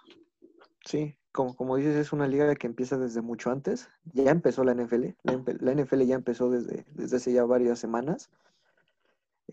[0.85, 3.89] Sí, como, como dices, es una liga que empieza desde mucho antes.
[4.05, 5.17] Ya empezó la NFL.
[5.23, 8.31] La, NFL ya empezó desde, desde hace ya varias semanas.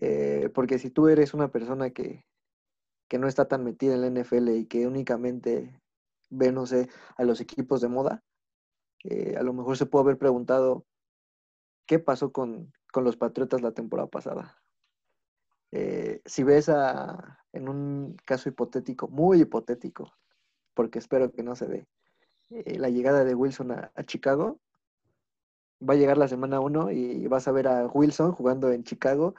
[0.00, 2.24] Eh, porque si tú eres una persona que,
[3.08, 5.80] que no está tan metida en la NFL y que únicamente
[6.30, 8.22] ve, no sé, a los equipos de moda,
[9.04, 10.86] eh, a lo mejor se puede haber preguntado
[11.86, 14.62] qué pasó con, con los Patriotas la temporada pasada.
[15.72, 20.12] Eh, si ves a, en un caso hipotético, muy hipotético,
[20.74, 21.86] porque espero que no se dé,
[22.50, 24.58] eh, la llegada de Wilson a, Chicago,
[25.86, 29.34] va a llegar la semana 1 y vas a ver a Wilson jugando en Chicago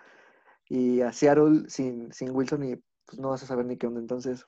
[0.68, 2.76] y a Seattle sin, sin Wilson y
[3.06, 4.00] pues no vas a saber ni qué onda.
[4.00, 4.48] Entonces,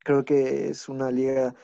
[0.00, 1.54] creo que es una liga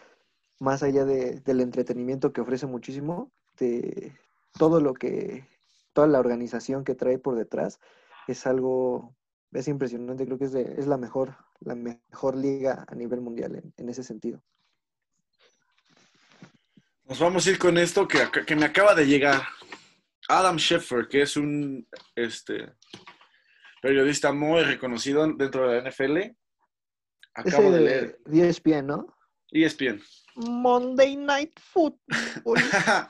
[0.60, 4.12] más allá de, del entretenimiento que ofrece muchísimo, de
[4.58, 5.46] todo lo que,
[5.92, 7.80] toda la organización que trae por detrás,
[8.32, 9.16] es algo,
[9.52, 13.88] es impresionante, creo que es, es la mejor, la mejor liga a nivel mundial en,
[13.88, 14.42] ese sentido.
[17.04, 19.42] Nos vamos a ir con esto que, que me acaba de llegar.
[20.28, 22.72] Adam Scheffer, que es un este,
[23.82, 26.36] periodista muy reconocido dentro de la NFL.
[27.34, 28.20] Acabo de leer.
[28.30, 29.16] ESPN, ¿no?
[29.50, 30.00] ESPN.
[30.36, 32.60] Monday Night Football.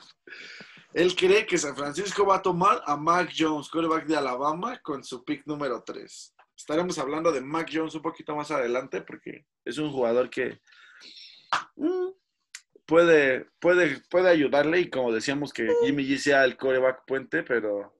[0.93, 5.03] Él cree que San Francisco va a tomar a Mac Jones, quarterback de Alabama, con
[5.03, 6.35] su pick número 3.
[6.55, 10.59] Estaremos hablando de Mac Jones un poquito más adelante porque es un jugador que
[11.75, 12.09] mm,
[12.85, 17.95] puede, puede, puede ayudarle y como decíamos que Jimmy G sea el quarterback puente, pero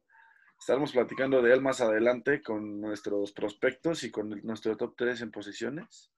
[0.59, 5.31] estaremos platicando de él más adelante con nuestros prospectos y con nuestro top 3 en
[5.31, 6.11] posiciones.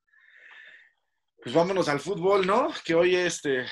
[1.42, 2.70] Pues vámonos al fútbol, ¿no?
[2.84, 3.66] Que hoy este,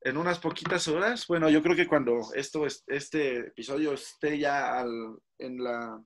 [0.00, 4.80] en unas poquitas horas, bueno, yo creo que cuando esto, este episodio esté ya
[5.38, 6.00] en, la,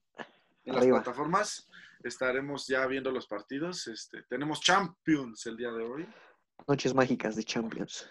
[0.64, 1.68] en las plataformas,
[2.02, 3.86] estaremos ya viendo los partidos.
[3.86, 6.08] Este, tenemos Champions el día de hoy.
[6.66, 8.10] Noches mágicas de Champions.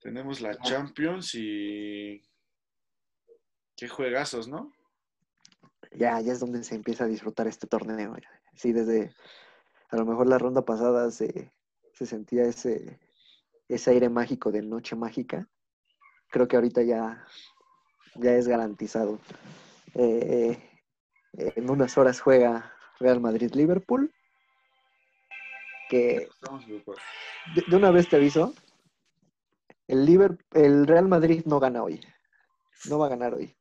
[0.00, 2.22] Tenemos la Champions y
[3.76, 4.72] qué juegazos, ¿no?
[5.92, 8.14] Ya, ya es donde se empieza a disfrutar este torneo.
[8.54, 9.14] Sí, desde
[9.90, 11.52] a lo mejor la ronda pasada se,
[11.94, 13.00] se sentía ese,
[13.68, 15.48] ese aire mágico de noche mágica.
[16.30, 17.24] Creo que ahorita ya,
[18.16, 19.18] ya es garantizado.
[19.94, 20.58] Eh,
[21.34, 24.12] en unas horas juega Real Madrid-Liverpool.
[25.88, 26.28] Que
[27.66, 28.54] de, una vez te aviso,
[29.86, 32.00] el, Liverpool, el Real Madrid no gana hoy.
[32.90, 33.54] No va a ganar hoy.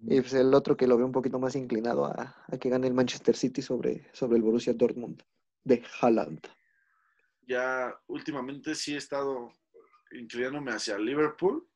[0.00, 2.86] Y pues el otro que lo veo un poquito más inclinado a, a, que gane
[2.86, 5.22] el Manchester City sobre, sobre el Borussia Dortmund
[5.64, 6.46] de Haaland
[7.46, 9.52] ya últimamente sí he estado
[10.12, 11.66] inclinándome hacia Liverpool.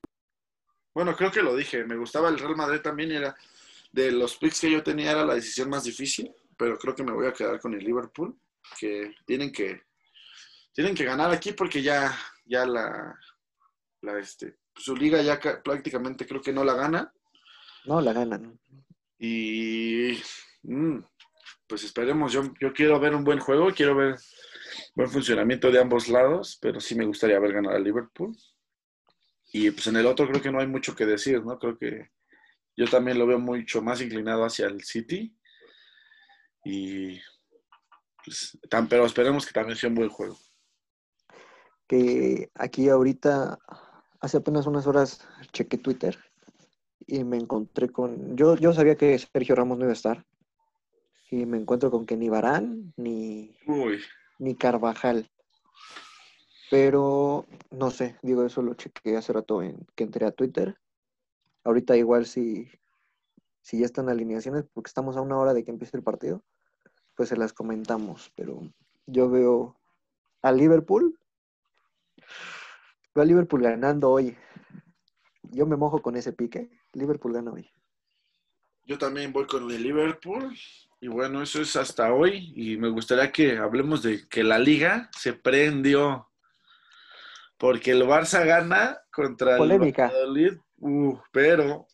[0.93, 3.35] Bueno, creo que lo dije, me gustaba el Real Madrid también era
[3.91, 7.11] de los picks que yo tenía era la decisión más difícil, pero creo que me
[7.11, 8.37] voy a quedar con el Liverpool,
[8.79, 9.83] que tienen que
[10.73, 12.15] tienen que ganar aquí porque ya
[12.45, 13.17] ya la,
[14.01, 17.13] la este su liga ya prácticamente creo que no la gana.
[17.85, 18.59] No la ganan.
[19.17, 20.17] Y
[20.63, 20.99] mm,
[21.67, 24.15] pues esperemos, yo, yo quiero ver un buen juego, quiero ver
[24.95, 28.35] buen funcionamiento de ambos lados, pero sí me gustaría ver ganar a Liverpool.
[29.51, 31.57] Y pues en el otro creo que no hay mucho que decir, ¿no?
[31.57, 32.09] Creo que
[32.75, 35.35] yo también lo veo mucho más inclinado hacia el City.
[36.63, 37.19] Y
[38.23, 38.57] pues,
[38.89, 40.37] pero esperemos que también sea un buen juego.
[41.87, 43.57] Que aquí ahorita,
[44.21, 46.17] hace apenas unas horas, chequé Twitter
[47.07, 48.37] y me encontré con.
[48.37, 50.25] Yo, yo sabía que Sergio Ramos no iba a estar.
[51.31, 53.55] Y me encuentro con que ni Barán ni.
[53.65, 53.99] Uy
[54.39, 55.29] ni Carvajal.
[56.71, 60.77] Pero no sé, digo, eso lo chequeé hace rato en que entré a Twitter.
[61.63, 62.69] Ahorita igual si,
[63.61, 66.43] si ya están alineaciones, porque estamos a una hora de que empiece el partido,
[67.15, 68.31] pues se las comentamos.
[68.35, 68.61] Pero
[69.05, 69.79] yo veo
[70.41, 71.19] a Liverpool.
[73.13, 74.37] Veo a Liverpool ganando hoy.
[75.43, 76.69] Yo me mojo con ese pique.
[76.93, 77.69] Liverpool gana hoy.
[78.85, 80.55] Yo también voy con el Liverpool.
[81.01, 85.09] Y bueno, eso es hasta hoy y me gustaría que hablemos de que la liga
[85.17, 86.29] se prendió
[87.57, 91.87] porque el Barça gana contra el Valladolid, uh, pero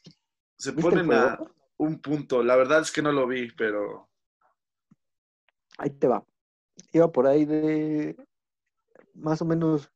[0.58, 1.40] se ponen a
[1.78, 2.44] un punto.
[2.44, 4.10] La verdad es que no lo vi, pero
[5.78, 6.24] ahí te va.
[6.92, 8.16] Iba por ahí de
[9.14, 9.92] más o menos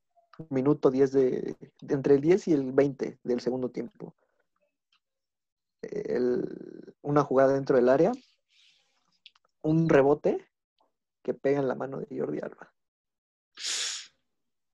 [0.49, 1.55] minuto 10 de,
[1.87, 4.15] entre el 10 y el 20 del segundo tiempo.
[7.01, 8.11] una jugada dentro del área
[9.61, 10.49] un rebote
[11.23, 12.73] que pega en la mano de Jordi Alba.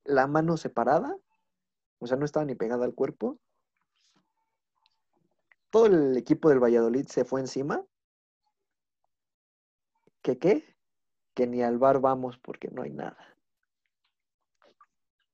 [0.04, 1.18] La mano separada,
[2.00, 3.40] o sea, no estaba ni pegada al cuerpo.
[5.70, 7.84] Todo el equipo del Valladolid se fue encima.
[10.22, 10.76] ¿Qué qué?
[11.34, 13.18] Que ni al bar vamos porque no hay nada.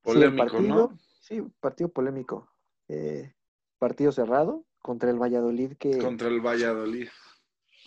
[0.02, 0.99] Polémico, partido, ¿no?
[1.20, 2.52] Sí, partido polémico.
[2.88, 3.36] Eh,
[3.78, 5.99] partido cerrado contra el Valladolid que...
[5.99, 7.10] Contra el Valladolid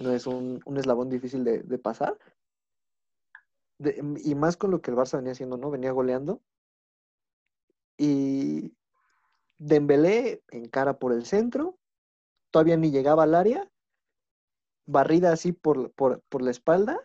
[0.01, 2.19] no es un, eslabón difícil de, pasar.
[3.79, 5.71] y más con lo que el Barça venía haciendo, ¿no?
[5.71, 6.41] Venía goleando.
[7.97, 8.75] Y
[9.59, 11.79] Dembélé encara por el centro,
[12.51, 13.71] todavía ni llegaba al área,
[14.87, 16.99] barrida así por, por, por la espalda,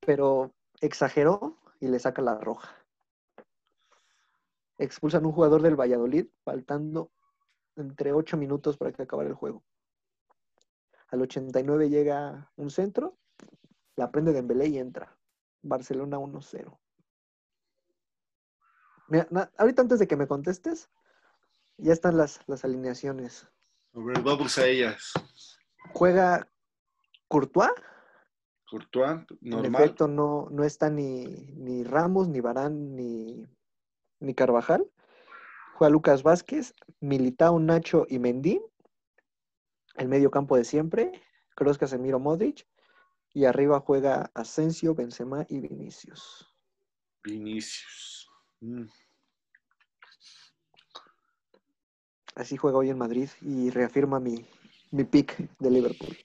[0.00, 2.74] pero exageró y le saca la roja.
[4.78, 7.10] Expulsan un jugador del Valladolid, faltando
[7.76, 9.62] entre 8 minutos para que acabara el juego.
[11.16, 13.16] Al 89 llega un centro,
[13.96, 15.16] la prende Dembélé y entra.
[15.62, 16.78] Barcelona 1-0.
[19.56, 20.90] ahorita antes de que me contestes,
[21.78, 23.48] ya están las, las alineaciones.
[23.94, 25.14] A ver, vamos a ellas.
[25.94, 26.46] Juega
[27.28, 27.70] Courtois.
[28.70, 29.64] Courtois, normal.
[29.64, 33.42] En efecto, no, no está ni, ni Ramos, ni Barán, ni,
[34.20, 34.86] ni Carvajal.
[35.76, 38.60] Juega Lucas Vázquez, Militao, Nacho y Mendy.
[39.96, 41.12] El medio campo de siempre.
[41.54, 42.66] Kroos, Casemiro, Modric.
[43.32, 46.46] Y arriba juega Asensio, Benzema y Vinicius.
[47.22, 48.30] Vinicius.
[48.60, 48.86] Mm.
[52.34, 54.46] Así juega hoy en Madrid y reafirma mi,
[54.90, 56.16] mi pick de Liverpool.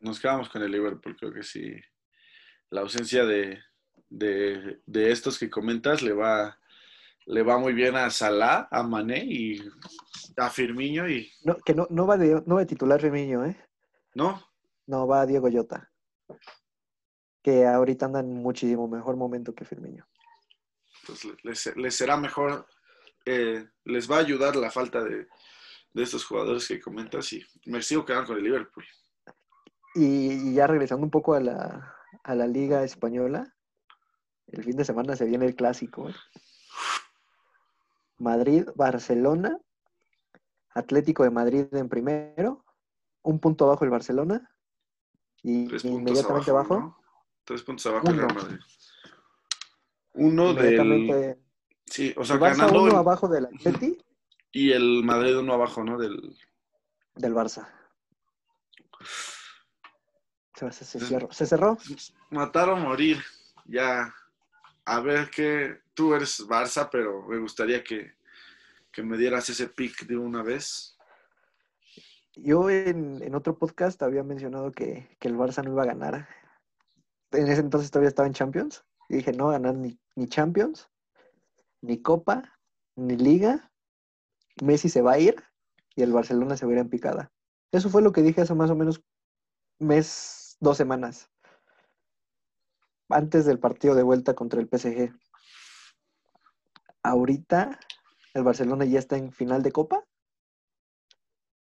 [0.00, 1.74] Nos quedamos con el Liverpool, creo que sí.
[2.70, 3.58] La ausencia de,
[4.08, 6.58] de, de estos que comentas le va,
[7.26, 9.62] le va muy bien a Salah, a Mané y
[10.36, 11.30] a Firmino y...
[11.44, 13.56] No, que no, no, va de, no va de titular Firmino, ¿eh?
[14.14, 14.42] ¿No?
[14.86, 15.90] No, va Diego Llota.
[17.42, 20.06] Que ahorita anda en muchísimo mejor momento que Firmino.
[21.06, 21.26] Pues
[21.76, 22.66] les, será mejor,
[23.24, 25.26] eh, les va a ayudar la falta de,
[25.94, 28.84] estos jugadores que comentas y me sigo quedando con el Liverpool.
[29.94, 33.54] Y, ya regresando un poco a la, a la Liga Española,
[34.46, 36.08] el fin de semana se viene el clásico.
[36.08, 36.14] ¿eh?
[38.22, 39.58] Madrid, Barcelona,
[40.70, 42.64] Atlético de Madrid en primero,
[43.22, 44.48] un punto abajo el Barcelona
[45.42, 46.96] y inmediatamente abajo.
[47.44, 48.58] Tres puntos abajo el Real Madrid.
[50.14, 51.36] Uno del.
[51.84, 52.84] Sí, o sea, ganando.
[52.84, 53.98] Uno abajo del Atleti.
[54.52, 55.98] Y el Madrid uno abajo, ¿no?
[55.98, 56.38] Del.
[57.16, 57.68] Del Barça.
[60.54, 61.32] Se, cerró.
[61.32, 61.76] se cerró.
[62.30, 63.20] Matar o morir.
[63.64, 64.14] Ya.
[64.84, 65.81] A ver qué.
[65.94, 68.14] Tú eres Barça, pero me gustaría que,
[68.90, 70.96] que me dieras ese pick de una vez.
[72.34, 76.28] Yo en, otro podcast había mencionado que, el Barça no iba a ganar.
[77.30, 78.84] En ese entonces todavía estaba en Champions.
[79.08, 80.88] Y dije, no ganar ni, ni Champions,
[81.82, 82.58] ni Copa,
[82.96, 83.70] ni Liga.
[84.62, 85.42] Messi se va a ir
[85.94, 87.32] y el Barcelona se va a ir en picada.
[87.70, 89.02] Eso fue lo que dije hace más o menos
[89.78, 91.30] mes, dos semanas.
[93.08, 95.12] Antes del partido de vuelta contra el PSG.
[97.02, 97.78] Ahorita
[98.34, 100.04] el Barcelona ya está en final de Copa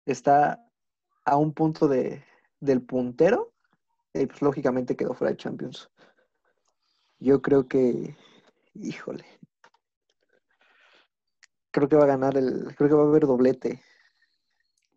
[0.05, 0.63] está
[1.25, 2.23] a un punto de,
[2.59, 3.53] del puntero,
[4.13, 5.89] y pues lógicamente quedó fuera de Champions.
[7.19, 8.15] Yo creo que,
[8.73, 9.25] híjole,
[11.71, 13.83] creo que va a ganar el, creo que va a haber doblete.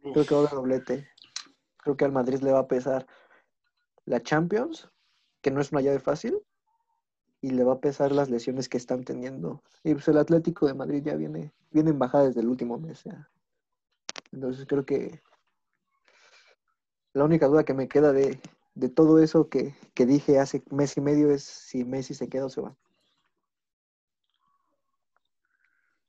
[0.03, 1.09] Creo que va a haber doblete.
[1.79, 3.07] Creo que al Madrid le va a pesar
[4.07, 4.89] la Champions,
[5.43, 6.43] que no es una llave fácil,
[7.45, 9.63] y le va a pesar las lesiones que están teniendo.
[9.83, 13.05] Y pues el Atlético de Madrid ya viene, viene en bajada desde el último mes.
[13.05, 13.29] Ya.
[14.33, 15.21] Entonces creo que
[17.13, 18.41] la única duda que me queda de,
[18.97, 22.63] todo eso que, dije hace mes y medio es si Messi se queda o se
[22.63, 22.75] va.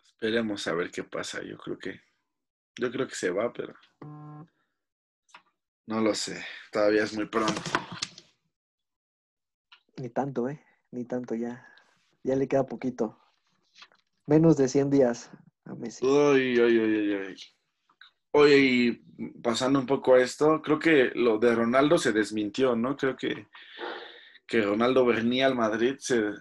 [0.05, 1.43] Esperemos a ver qué pasa.
[1.43, 1.99] Yo creo que,
[2.79, 3.73] yo creo que se va, pero
[5.85, 6.45] no lo sé.
[6.71, 7.61] Todavía es muy pronto.
[9.97, 10.63] Ni tanto, ¿eh?
[10.95, 11.67] Ni tanto ya.
[12.23, 13.19] Ya le queda poquito.
[14.27, 15.29] Menos de 100 días
[15.65, 16.05] a Messi.
[16.05, 17.35] Uy, uy, uy, uy,
[18.31, 18.91] Oye, y
[19.43, 22.95] pasando un poco a esto, creo que lo de Ronaldo se desmintió, ¿no?
[22.95, 23.47] Creo que,
[24.47, 26.31] que Ronaldo venía al Madrid se,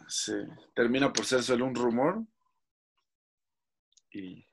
[0.73, 2.25] termina por ser solo un rumor.
[4.13, 4.47] Y...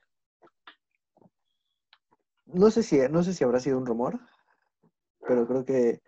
[2.48, 4.20] No sé si, no sé si habrá sido un rumor,
[5.28, 6.02] pero creo que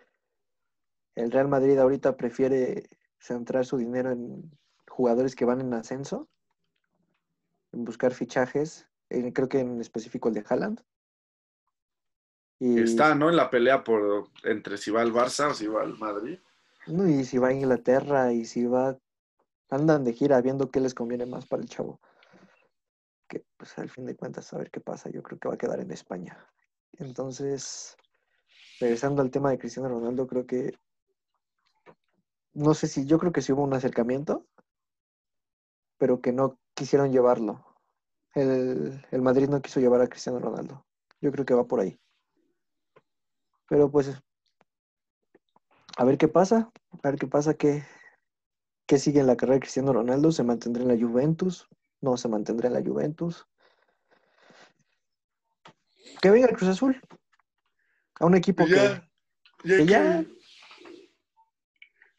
[1.14, 2.90] el Real Madrid ahorita prefiere
[3.24, 4.52] centrar su dinero en
[4.88, 6.28] jugadores que van en ascenso,
[7.72, 10.84] en buscar fichajes, creo que en específico el de Haaland
[12.60, 13.30] Está, ¿no?
[13.30, 16.40] En la pelea por entre si va al Barça o si va al Madrid.
[16.88, 18.98] No, y si va a Inglaterra y si va.
[19.70, 22.00] Andan de gira viendo qué les conviene más para el chavo.
[23.28, 25.10] Que pues al fin de cuentas, a ver qué pasa.
[25.10, 26.38] Yo creo que va a quedar en España.
[27.00, 27.98] Entonces,
[28.80, 30.78] regresando al tema de Cristiano Ronaldo, creo que.
[32.54, 34.46] No sé si, yo creo que sí hubo un acercamiento,
[35.98, 37.66] pero que no quisieron llevarlo.
[38.36, 40.86] El, el Madrid no quiso llevar a Cristiano Ronaldo.
[41.22, 42.00] Yo creo que va por ahí.
[43.68, 44.12] Pero pues,
[45.98, 47.84] a ver qué pasa, a ver qué pasa, qué,
[48.86, 51.68] qué sigue en la carrera de Cristiano Ronaldo, se mantendrá en la Juventus,
[52.02, 53.48] no se mantendrá en la Juventus.
[56.22, 57.02] Que venga el Cruz Azul.
[58.20, 59.02] A un equipo ya, que, ya
[59.64, 60.26] que que, ya-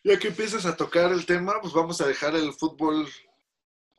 [0.05, 3.09] ya que empiezas a tocar el tema, pues vamos a dejar el fútbol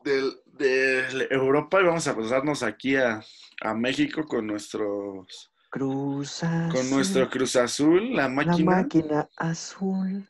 [0.04, 3.22] del- de Europa y vamos a pasarnos aquí a,
[3.60, 8.76] a México con nuestros Cruz con Azul, nuestro Cruz Azul, la la máquina.
[8.76, 10.26] máquina azul.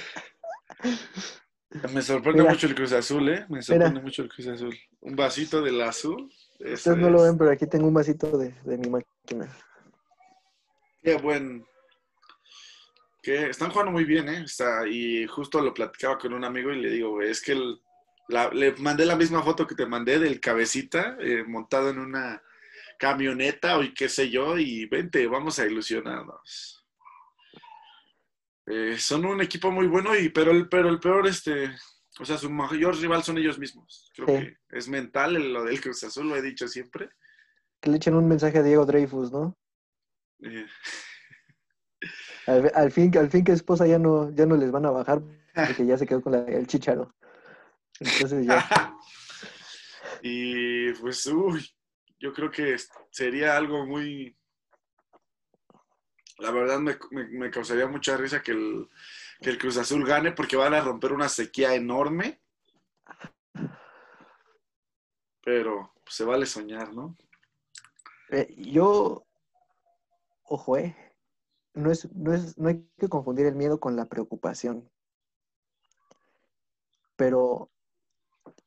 [1.94, 2.54] Me sorprende Mira.
[2.54, 3.46] mucho el Cruz Azul, ¿eh?
[3.50, 4.76] Me sorprende mucho el Cruz Azul.
[5.02, 6.32] Un vasito del azul.
[6.60, 9.48] Ustedes no lo ven, pero aquí tengo un vasito de, de mi máquina.
[11.04, 11.66] Qué buen.
[13.22, 14.46] Que están jugando muy bien, ¿eh?
[14.90, 17.82] Y justo lo platicaba con un amigo y le digo, es que el-
[18.30, 22.42] la- le mandé la misma foto que te mandé del cabecita eh, montado en una
[22.98, 26.86] camioneta o y qué sé yo, y vente, vamos a ilusionarnos.
[28.68, 31.72] Eh, son un equipo muy bueno, y, pero, el, pero el peor, este,
[32.20, 34.12] o sea, su mayor rival son ellos mismos.
[34.14, 34.34] Creo Sí.
[34.70, 37.10] que es mental lo del Cruz Azul, lo he dicho siempre.
[37.82, 39.58] Que le echen un mensaje a Diego Dreyfus, ¿no?
[40.44, 40.68] Eh,
[42.48, 45.22] Al, al fin, al fin que esposa ya no, ya no les van a bajar
[45.54, 47.14] porque ya se quedó con la- el chicharo.
[48.00, 48.66] Entonces ya.
[50.22, 51.70] y pues, uy,
[52.20, 52.76] yo creo que
[53.12, 54.36] sería algo muy...
[56.40, 58.88] La verdad me, me- me causaría mucha risa que el,
[59.42, 62.40] que el Cruz Azul gane porque van a romper una sequía enorme.
[65.44, 67.18] Pero pues, se vale soñar, ¿no?
[68.30, 69.26] Eh, yo,
[70.44, 70.96] ojo, eh,
[71.80, 74.90] no, es, no, es, no hay que confundir el miedo con la preocupación.
[77.16, 77.70] Pero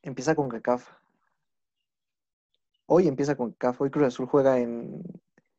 [0.02, 0.88] empieza con CACAF.
[2.86, 3.80] Hoy empieza con CACAF.
[3.80, 5.02] Hoy Cruz Azul juega en,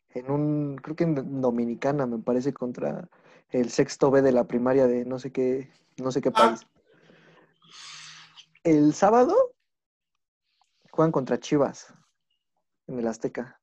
[0.10, 3.10] en un, creo que en Dominicana, me parece, contra
[3.50, 6.50] el sexto B de la primaria de no sé qué, no sé qué Ah.
[6.50, 6.68] país.
[8.64, 9.36] El sábado
[10.92, 11.94] juegan contra Chivas
[12.88, 13.60] en el Azteca.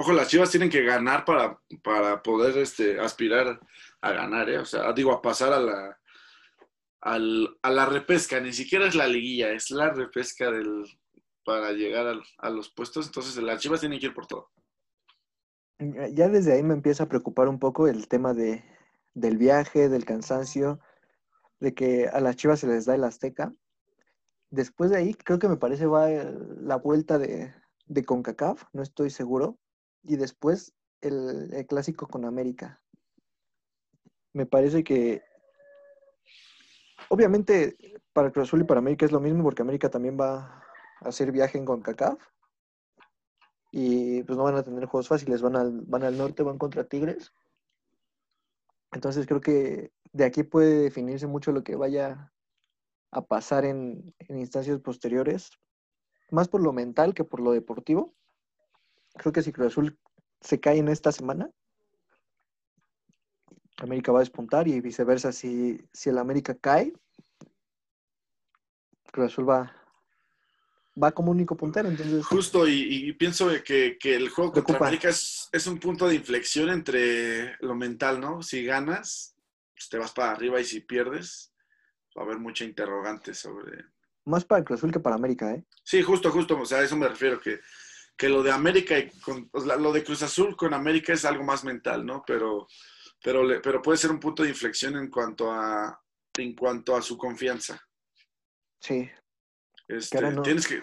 [0.00, 3.58] Ojo, las Chivas tienen que ganar para, para poder este, aspirar
[4.00, 4.58] a ganar, ¿eh?
[4.58, 5.98] O sea, digo, a pasar a la,
[7.00, 7.18] a
[7.70, 8.38] la repesca.
[8.38, 10.84] Ni siquiera es la liguilla, es la repesca del,
[11.44, 13.06] para llegar al- a los puestos.
[13.06, 14.50] Entonces, las Chivas tienen que ir por todo.
[16.12, 18.64] Ya desde ahí me empieza a preocupar un poco el tema de,
[19.14, 20.78] del viaje, del cansancio,
[21.58, 23.52] de que a las Chivas se les da el Azteca.
[24.50, 27.52] Después de ahí, creo que me parece va la vuelta de,
[27.86, 29.58] de CONCACAF, no estoy seguro.
[30.02, 32.80] Y después el, clásico con América.
[34.32, 35.22] Me parece que,
[37.08, 37.76] obviamente,
[38.12, 40.62] para Cruz Azul y para América es lo mismo, porque América también va
[41.00, 42.18] a hacer viaje en CONCACAF.
[43.70, 46.84] Y pues no van a tener juegos fáciles, van al, van al norte, van contra
[46.84, 47.32] Tigres.
[48.92, 52.32] Entonces creo que de aquí puede definirse mucho lo que vaya
[53.10, 55.50] a pasar en, en instancias posteriores,
[56.30, 58.14] más por lo mental que por lo deportivo.
[59.14, 59.98] Creo que si Cruz Azul
[60.40, 61.50] se cae en esta semana,
[63.78, 65.32] América va a despuntar y viceversa.
[65.32, 66.92] Si, si el América cae,
[69.12, 69.74] Cruz Azul va,
[71.00, 71.88] va como único puntero.
[71.88, 74.78] Entonces, Justo, y, y pienso que, que el juego contra.
[74.78, 78.42] América es, es un punto de inflexión entre lo mental, ¿no?
[78.42, 79.36] Si ganas,
[79.74, 81.52] pues te vas para arriba y si pierdes,
[82.16, 83.84] va a haber mucha interrogante sobre,
[84.28, 85.64] más para Cruz Azul que para América, ¿eh?
[85.82, 87.60] Sí, justo, justo, o sea, a eso me refiero, que,
[88.18, 91.62] que lo de América y con, lo de Cruz Azul con América es algo más
[91.64, 92.22] mental, ¿no?
[92.26, 92.66] Pero,
[93.22, 95.98] pero, le- pero puede ser un punto de inflexión en cuanto a,
[96.36, 97.80] en cuanto a su confianza.
[98.80, 99.08] Sí.
[99.86, 100.82] Este, no- tienes, que,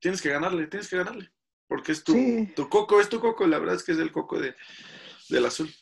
[0.00, 1.32] tienes que ganarle, tienes que ganarle,
[1.68, 2.52] porque es tu, Sí.
[2.56, 4.54] tu coco, es tu coco, la verdad es que es el coco de,
[5.28, 5.72] del azul.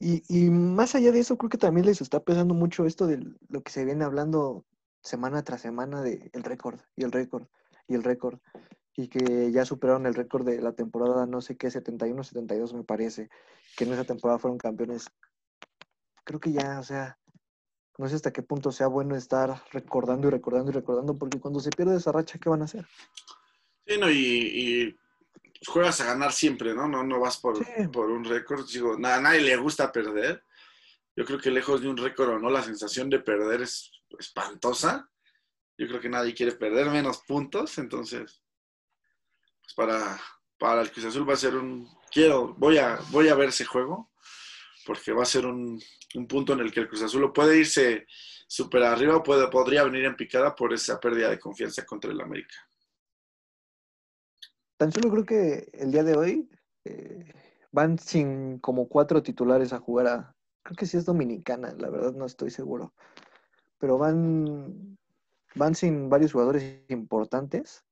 [0.00, 3.22] Y, y más allá de eso, creo que también les está pesando mucho esto de
[3.48, 4.66] lo que se viene hablando
[5.02, 7.46] semana tras semana de el récord y el récord
[7.86, 8.40] y el récord.
[9.00, 12.84] Y que ya superaron el récord de la temporada, no sé qué, 71, 72 me
[12.84, 13.30] parece,
[13.76, 15.06] que en esa temporada fueron campeones.
[16.24, 17.18] Creo que ya, o sea,
[17.96, 21.60] no sé hasta qué punto sea bueno estar recordando y recordando y recordando, porque cuando
[21.60, 22.86] se pierde esa racha, ¿qué van a hacer?
[23.86, 24.98] Sí, no, y, y
[25.66, 26.86] juegas a ganar siempre, ¿no?
[26.86, 27.88] No, no vas por, Sí.
[27.90, 28.66] por un récord.
[28.70, 30.44] Digo, a nadie le gusta perder.
[31.16, 35.08] Yo creo que lejos de un récord o no, la sensación de perder es espantosa.
[35.78, 38.42] Yo creo que nadie quiere perder menos puntos, entonces,
[39.74, 40.20] pues para,
[40.58, 41.88] para el Cruz Azul va a ser un...
[42.10, 44.10] Quiero, voy a, voy a ver ese juego,
[44.86, 45.80] porque va a ser un,
[46.14, 48.06] un punto en el que el Cruz Azul puede irse
[48.46, 52.20] súper arriba o puede, podría venir en picada por esa pérdida de confianza contra el
[52.20, 52.54] América.
[54.76, 56.50] Tan solo creo que el día de hoy
[56.84, 57.32] eh,
[57.70, 60.36] van sin como cuatro titulares a jugar a.
[60.62, 62.92] Creo que sí es dominicana, la verdad no estoy seguro.
[63.78, 64.98] Pero van,
[65.54, 67.84] van sin varios jugadores importantes.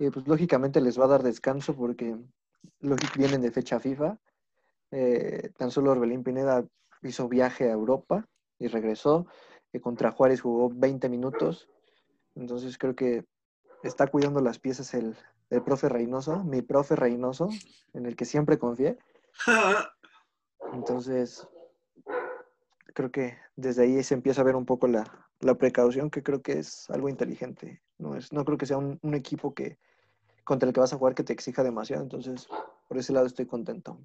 [0.00, 2.16] Y pues lógicamente les va a dar descanso porque
[3.16, 4.18] vienen de fecha FIFA.
[4.92, 6.64] Eh, tan solo Orbelín Pineda
[7.02, 8.26] hizo viaje a Europa
[8.58, 9.26] y regresó.
[9.74, 11.68] Eh, contra Juárez jugó 20 minutos.
[12.34, 13.26] Entonces creo que
[13.82, 15.14] está cuidando las piezas el,
[15.50, 17.50] el profe Reynoso, mi profe Reynoso,
[17.92, 18.96] en el que siempre confié.
[20.72, 21.46] Entonces,
[22.94, 26.40] creo que desde ahí se empieza a ver un poco la, la precaución, que creo
[26.40, 27.82] que es algo inteligente.
[27.98, 29.78] No, es, no creo que sea un, un, equipo que
[30.50, 32.02] contra el que vas a jugar que te exija demasiado.
[32.02, 32.48] Entonces,
[32.88, 34.00] por ese lado estoy contento.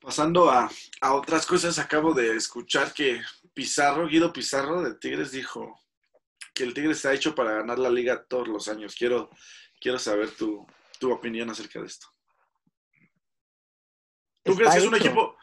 [0.00, 0.70] Pasando a,
[1.02, 3.20] a otras cosas, acabo de escuchar que
[3.52, 5.78] Pizarro, Guido Pizarro de Tigres dijo
[6.54, 8.94] que el Tigres está hecho para ganar la liga todos los años.
[8.94, 9.28] Quiero,
[9.78, 10.66] quiero saber tu,
[10.98, 12.06] tu opinión acerca de esto.
[14.42, 15.36] ¿Tú crees, que es un equipo,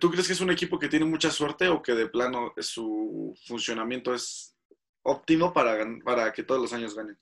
[0.00, 3.38] ¿Tú crees que es un equipo que tiene mucha suerte o que de plano su
[3.46, 4.56] funcionamiento es
[5.02, 7.18] óptimo para, para que todos los años ganen?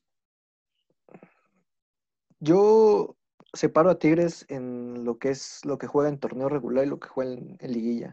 [2.39, 3.17] Yo
[3.53, 6.99] separo a Tigres en lo que es lo que juega en torneo regular y lo
[6.99, 8.13] que juega en, en liguilla.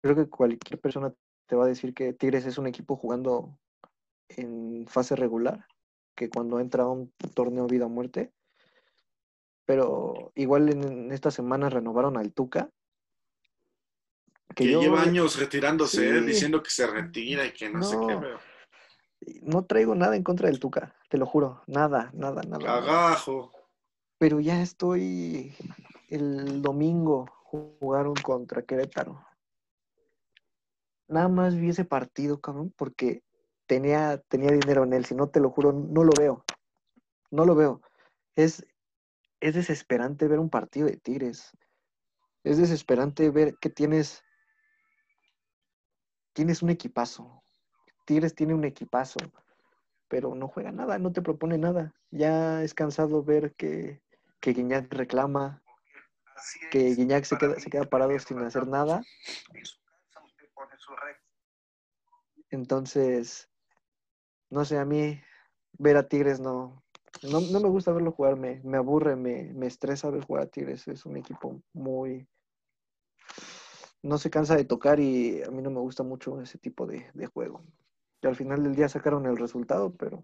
[0.00, 1.12] Creo que cualquier persona
[1.46, 3.58] te va a decir que Tigres es un equipo jugando
[4.28, 5.66] en fase regular,
[6.14, 8.32] que cuando entra a un torneo vida o muerte.
[9.64, 12.70] Pero igual en, esta semana renovaron al Tuca.
[14.54, 18.16] Que, lleva años retirándose, diciendo que se retira y que no, sé qué.
[18.20, 18.51] Pero...
[19.42, 21.62] No traigo nada en contra del Tuca, te lo juro.
[21.66, 22.64] Nada, nada, nada.
[22.64, 23.52] Cagajo.
[24.18, 25.54] Pero ya estoy
[26.08, 29.24] el domingo jugaron contra Querétaro.
[31.08, 33.22] Nada más vi ese partido, cabrón, porque
[33.66, 35.04] tenía, tenía dinero en él.
[35.04, 36.44] Si no, te lo juro, no lo veo.
[37.30, 37.82] No lo veo.
[38.36, 38.66] Es,
[39.40, 41.50] es desesperante ver un partido de Tigres.
[42.44, 44.22] Es desesperante ver que tienes,
[46.32, 47.41] tienes un equipazo.
[48.04, 49.20] Tigres tiene un equipazo,
[50.08, 51.94] pero no juega nada, no te propone nada.
[52.10, 54.00] Ya es cansado ver que,
[54.40, 55.62] que Guiñac reclama,
[56.70, 59.02] que Guiñac se queda, se queda parado sin hacer nada.
[62.50, 63.48] Entonces,
[64.50, 65.20] no sé, a mí
[65.78, 66.82] ver a Tigres no,
[67.22, 70.46] no, no me gusta verlo jugar, me, me aburre, me, me, estresa ver jugar a
[70.46, 70.86] Tigres.
[70.88, 72.28] Es un equipo muy...
[74.02, 77.10] No se cansa de tocar y a mí no me gusta mucho ese tipo de,
[77.14, 77.64] de juego.
[78.22, 80.22] Y al final del día sacaron el resultado, pero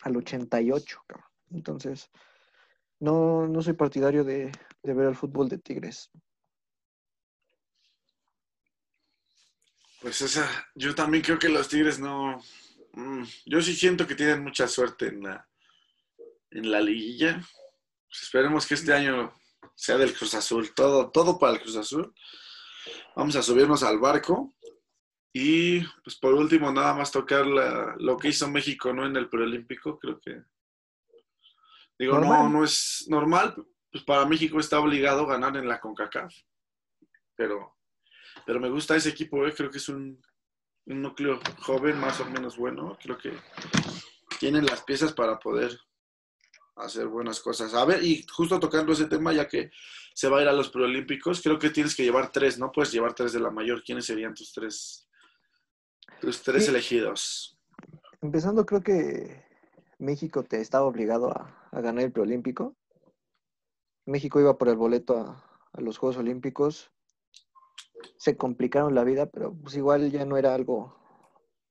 [0.00, 1.00] al 88,
[1.52, 2.10] Entonces,
[2.98, 4.50] no, no soy partidario de,
[4.82, 6.10] de ver el fútbol de Tigres.
[10.00, 12.40] Pues esa, yo también creo que los Tigres no,
[12.94, 15.48] Mm, yo sí siento que tienen mucha suerte en la,
[16.50, 17.40] en la liguilla.
[18.08, 19.32] Pues esperemos que este año
[19.74, 22.14] sea del Cruz Azul, todo, todo para el Cruz Azul.
[23.16, 24.54] Vamos a subirnos al barco.
[25.32, 29.06] Y pues por último, nada más tocar lo que hizo México ¿no?
[29.06, 29.98] en el preolímpico.
[29.98, 30.42] Creo que.
[31.98, 33.54] Digo, no, no es normal.
[33.90, 36.34] Pues para México está obligado a ganar en la CONCACAF.
[37.34, 37.78] Pero,
[38.44, 39.54] pero me gusta ese equipo, ¿eh?
[39.54, 40.20] creo que es un,
[40.86, 42.98] un núcleo joven más o menos bueno.
[43.02, 43.32] Creo que
[44.38, 45.78] tienen las piezas para poder
[46.76, 47.74] hacer buenas cosas.
[47.74, 49.70] A ver, y justo tocando ese tema, ya que
[50.14, 52.72] se va a ir a los preolímpicos, creo que tienes que llevar tres, ¿no?
[52.72, 53.82] Puedes llevar tres de la mayor.
[53.82, 55.08] ¿Quiénes serían tus tres,
[56.20, 57.58] tus tres elegidos?
[58.20, 59.44] Empezando, creo que
[59.98, 62.76] México te estaba obligado a, ganar el preolímpico.
[64.06, 65.18] México iba por el boleto
[65.72, 66.92] a los Juegos Olímpicos
[68.16, 70.96] se complicaron la vida, pero pues igual ya no era algo,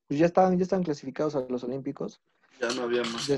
[0.08, 2.22] pues ya estaban, ya estaban clasificados a los Olímpicos.
[2.60, 3.30] Ya no había más.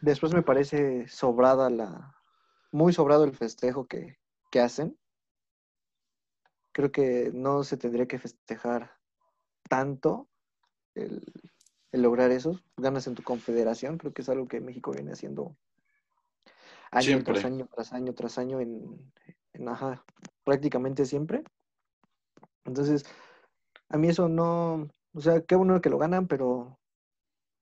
[0.00, 2.14] después me parece sobrada la,
[2.72, 4.18] muy sobrado el festejo que,
[4.50, 4.98] que hacen.
[6.72, 8.96] Creo que no se tendría que festejar
[9.68, 10.28] tanto
[11.00, 11.22] el,
[11.92, 12.60] el, lograr eso.
[12.76, 15.56] Ganas en tu confederación, creo que es algo que México viene haciendo
[16.90, 19.12] año tras año, tras año, tras año, en,
[19.52, 20.04] en ajá,
[20.44, 21.44] prácticamente siempre.
[22.64, 23.04] Entonces,
[23.88, 26.78] a mí eso no, o sea, qué bueno que lo ganan, pero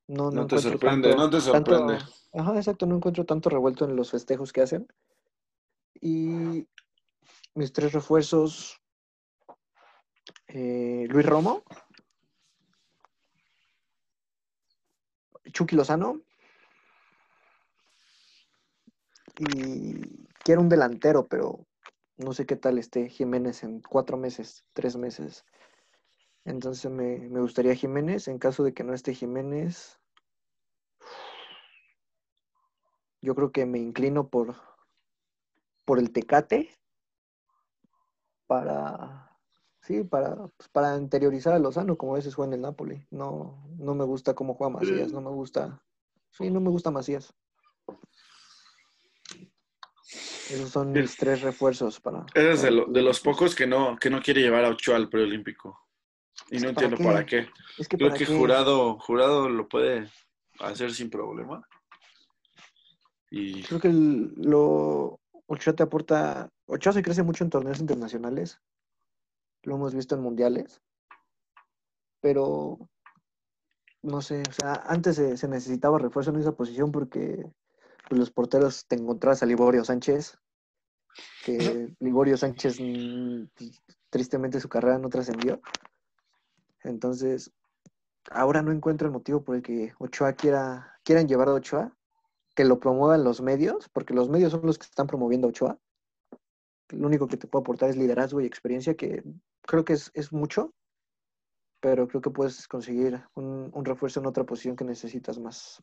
[0.07, 1.99] no, no, te sorprende, no te sorprende.
[2.33, 4.87] ajá, exacto, no encuentro tanto revuelto en los festejos que hacen.
[6.01, 6.67] Y
[7.53, 8.79] mis tres refuerzos,
[10.47, 11.63] eh, Luis Romo,
[15.51, 16.21] Chucky Lozano
[19.37, 21.65] y quiero un delantero, pero
[22.17, 25.45] no sé qué tal esté Jiménez en cuatro meses, tres meses.
[26.45, 28.27] Entonces me, gustaría Jiménez.
[28.27, 29.99] En caso de que no esté Jiménez,
[33.21, 34.55] yo creo que me inclino por,
[35.85, 36.69] por el Tecate
[38.47, 39.28] para
[39.89, 43.07] Sí, para, pues, para interiorizar a Lozano, como a veces juega en el Napoli.
[43.09, 45.81] No, no me gusta cómo juega Macías, no me gusta.
[46.29, 47.33] Sí, no me gusta Macías.
[50.47, 52.23] Esos son mis tres refuerzos para.
[52.35, 55.79] Eres de, de los pocos que no, que no quiere llevar a Ochoa al preolímpico.
[56.51, 57.49] Y no entiendo para qué.
[57.79, 58.31] Es que Creo para que qué.
[58.37, 60.07] jurado, jurado lo puede
[60.59, 61.67] hacer sin problema.
[63.31, 66.47] Y Creo que el- lo Ochoa te aporta.
[66.67, 68.61] Ochoa se crece mucho en torneos internacionales.
[69.63, 70.81] Lo hemos visto en mundiales.
[72.21, 72.77] Pero
[74.01, 77.45] no sé, o sea, antes se, se necesitaba refuerzo en esa posición porque
[78.07, 80.37] pues, los porteros te encontrabas a Liborio Sánchez,
[81.45, 83.45] que Liborio Sánchez mm,
[84.09, 85.61] tristemente su carrera no trascendió.
[86.83, 87.51] Entonces,
[88.31, 91.95] ahora no encuentro el motivo por el que Ochoa quiera, quieran llevar a Ochoa,
[92.55, 95.79] que lo promuevan los medios, porque los medios son los que están promoviendo a Ochoa.
[96.89, 99.23] Lo único que te puedo aportar es liderazgo y experiencia, que
[99.61, 100.73] creo que es, es mucho,
[101.79, 105.81] pero creo que puedes conseguir un, un refuerzo en otra posición que necesitas más.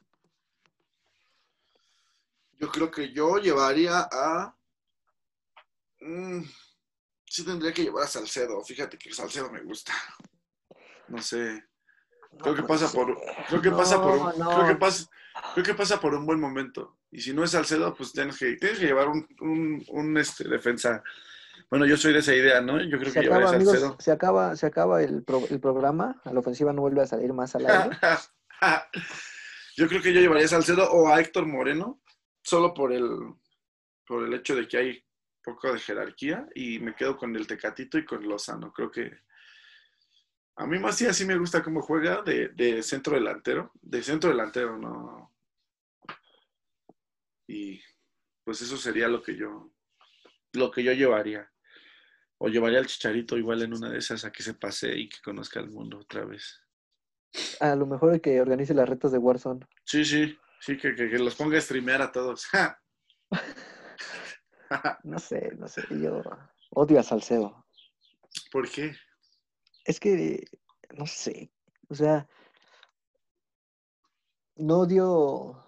[2.59, 4.57] yo creo que yo llevaría a.
[6.01, 6.43] Mm,
[7.25, 8.63] sí, tendría que llevar a Salcedo.
[8.65, 9.93] Fíjate que Salcedo me gusta.
[11.09, 11.65] No sé.
[12.39, 13.19] Creo que No pasa por,
[13.49, 15.07] creo que pasa por, No, creo que pasa,
[15.55, 16.99] creo que pasa por un buen momento.
[17.11, 20.49] Y si no es Salcedo, pues tienes que, tienes que llevar un, un, un, este,
[20.49, 21.03] defensa.
[21.71, 22.81] Bueno, yo soy de esa idea, ¿no?
[22.81, 23.97] Yo creo Se que llevaría acaba, a amigos, Salcedo.
[23.99, 27.33] se acaba, se acaba el, pro- el programa, a la ofensiva no vuelve a salir
[27.33, 27.91] más al aire.
[29.77, 32.01] yo creo que yo llevaría a Salcedo o a Héctor Moreno,
[32.43, 33.09] solo por el,
[34.07, 35.05] por el hecho de que hay
[35.43, 38.73] poco de jerarquía y me quedo con el Tecatito y con Lozano.
[38.73, 39.11] Creo que
[40.57, 44.31] a mí más sí así me gusta cómo juega de, de centro delantero, de centro
[44.31, 45.35] delantero, no.
[47.49, 47.81] Y
[48.45, 49.73] pues eso sería lo que yo,
[50.53, 51.51] lo que yo llevaría.
[52.39, 55.21] O llevaría al Chicharito igual en una de esas a que se pase y que
[55.23, 56.61] conozca el mundo otra vez.
[57.61, 59.67] A lo mejor el que organice las retas de Warzone.
[59.85, 62.47] Sí, sí, sí, que, que- que los ponga a streamear a todos.
[65.05, 66.23] No sé, no sé, yo
[66.71, 67.65] odio a Salcedo.
[68.51, 68.97] ¿Por qué?
[69.85, 70.45] Es que,
[70.97, 71.53] no sé,
[71.89, 72.29] o sea,
[74.57, 75.63] no odio...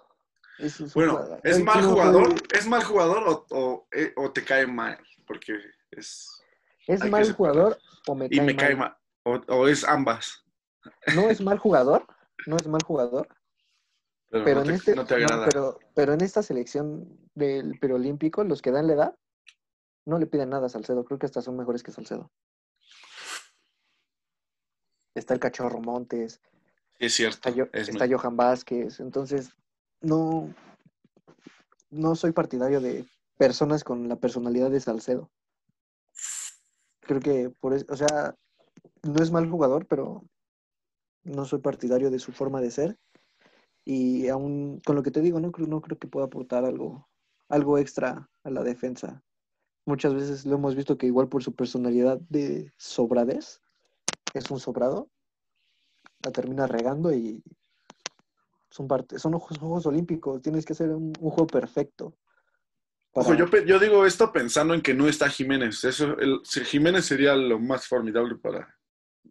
[0.58, 2.34] Es, es Bueno, ¿es mal jugador?
[2.52, 4.98] ¿Es mal jugador o, o, eh, o te cae mal?
[5.24, 5.56] Porque
[5.92, 6.37] es...
[6.88, 8.96] ¿Es hay mal jugador o me Y cae me cae mal?
[9.24, 10.42] O, o es ambas.
[11.14, 12.06] No es mal jugador,
[12.46, 13.28] no es mal jugador,
[14.30, 15.44] Pero, pero no, en te, este, no te no, agrada.
[15.46, 19.18] pero, pero en esta selección del preolímpico, los que dan la edad,
[20.06, 22.30] no le piden nada a Salcedo, creo que hasta son mejores que Salcedo.
[25.14, 26.40] Está el Cachorro Montes,
[26.98, 27.36] es cierto.
[27.36, 29.50] está, Yo- es está muy- Johan Vázquez, entonces
[30.00, 30.54] no,
[31.90, 33.04] no soy partidario de
[33.36, 35.30] personas con la personalidad de Salcedo.
[37.08, 38.36] Creo que por eso, o sea,
[39.02, 40.24] no es mal jugador, pero
[41.24, 42.98] no soy partidario de su forma de ser.
[43.86, 47.08] Y aún con lo que te digo, no creo, no creo que pueda aportar algo,
[47.48, 49.22] algo extra a la defensa.
[49.86, 53.62] Muchas veces lo hemos visto que igual por su personalidad de sobradez,
[54.34, 55.08] es un sobrado,
[56.22, 57.42] la termina regando y
[58.68, 62.12] son, parte, son Juegos Olímpicos, tienes que hacer un juego perfecto.
[63.12, 65.82] Ojo, yo, yo digo esto pensando en que no está Jiménez.
[65.84, 68.76] Eso, el, Jiménez sería lo más formidable para,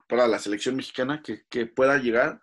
[0.08, 2.42] para la selección mexicana que, que pueda llegar.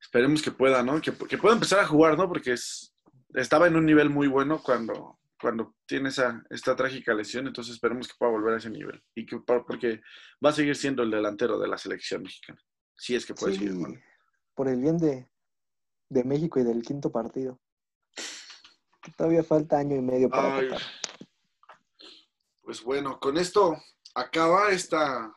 [0.00, 1.00] Esperemos que pueda, ¿no?
[1.00, 2.28] Que, que pueda empezar a jugar, ¿no?
[2.28, 2.94] Porque es,
[3.34, 7.46] estaba en un nivel muy bueno cuando, cuando tiene esa, esta trágica lesión.
[7.46, 9.02] Entonces esperemos que pueda volver a ese nivel.
[9.14, 10.00] Y que, porque
[10.44, 12.60] va a seguir siendo el delantero de la selección mexicana.
[12.96, 14.00] Si es que puede Sí, seguir
[14.54, 15.26] por el bien de,
[16.10, 17.58] de México y del quinto partido.
[19.02, 20.68] Que Todavía falta año y medio para Ay.
[20.68, 20.82] Qatar.
[22.62, 23.76] Pues bueno, con esto
[24.14, 25.32] acaba esta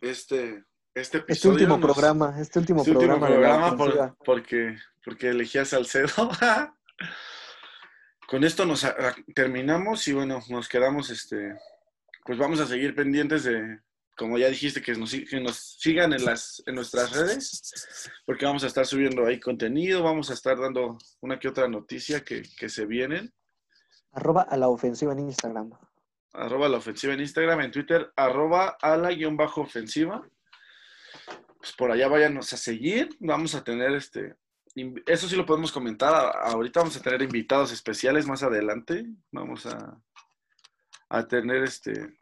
[0.00, 0.64] este
[0.94, 1.52] este Este episodio.
[1.54, 5.64] último Nos- programa, este último este último programa, la programa por- porque porque elegí a
[5.64, 6.08] Salcedo.
[8.28, 11.56] con esto nos a- terminamos y bueno, nos quedamos este
[12.24, 13.80] pues vamos a seguir pendientes de
[14.16, 17.62] como ya dijiste que nos, si- que nos sigan en las en nuestras redes
[18.26, 22.24] porque vamos a estar subiendo ahí contenido, vamos a estar dando una que otra noticia
[22.24, 23.32] que, que se vienen.
[24.12, 25.70] Arroba a la ofensiva en Instagram.
[26.32, 30.28] arroba la ofensiva en Instagram, en Twitter, arroba a la guion bajo ofensiva.
[31.58, 33.16] Pues por allá váyanos a seguir.
[33.20, 34.36] Vamos a tener este.
[35.06, 36.12] Eso sí lo podemos comentar.
[36.14, 39.04] a- Ahorita vamos a tener invitados especiales más adelante.
[39.32, 40.00] Vamos a,
[41.08, 42.14] a tener este.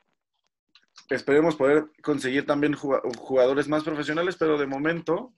[1.11, 5.35] Esperemos poder conseguir también juga- jugadores más profesionales, pero de momento,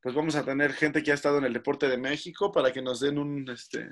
[0.00, 2.82] pues vamos a tener gente que ha estado en el deporte de México para que
[2.82, 3.90] nos den un, este,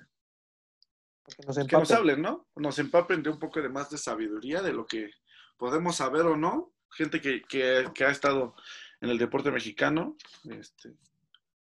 [1.36, 2.48] Que nos que nos hablen, ¿no?
[2.56, 5.10] Nos empapen de un poco de más de sabiduría de lo que
[5.56, 8.54] podemos saber o no, gente que, que, que ha estado
[9.00, 10.94] en el deporte mexicano, este,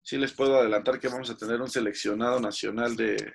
[0.03, 3.33] sí les puedo adelantar que vamos a tener un seleccionado nacional de,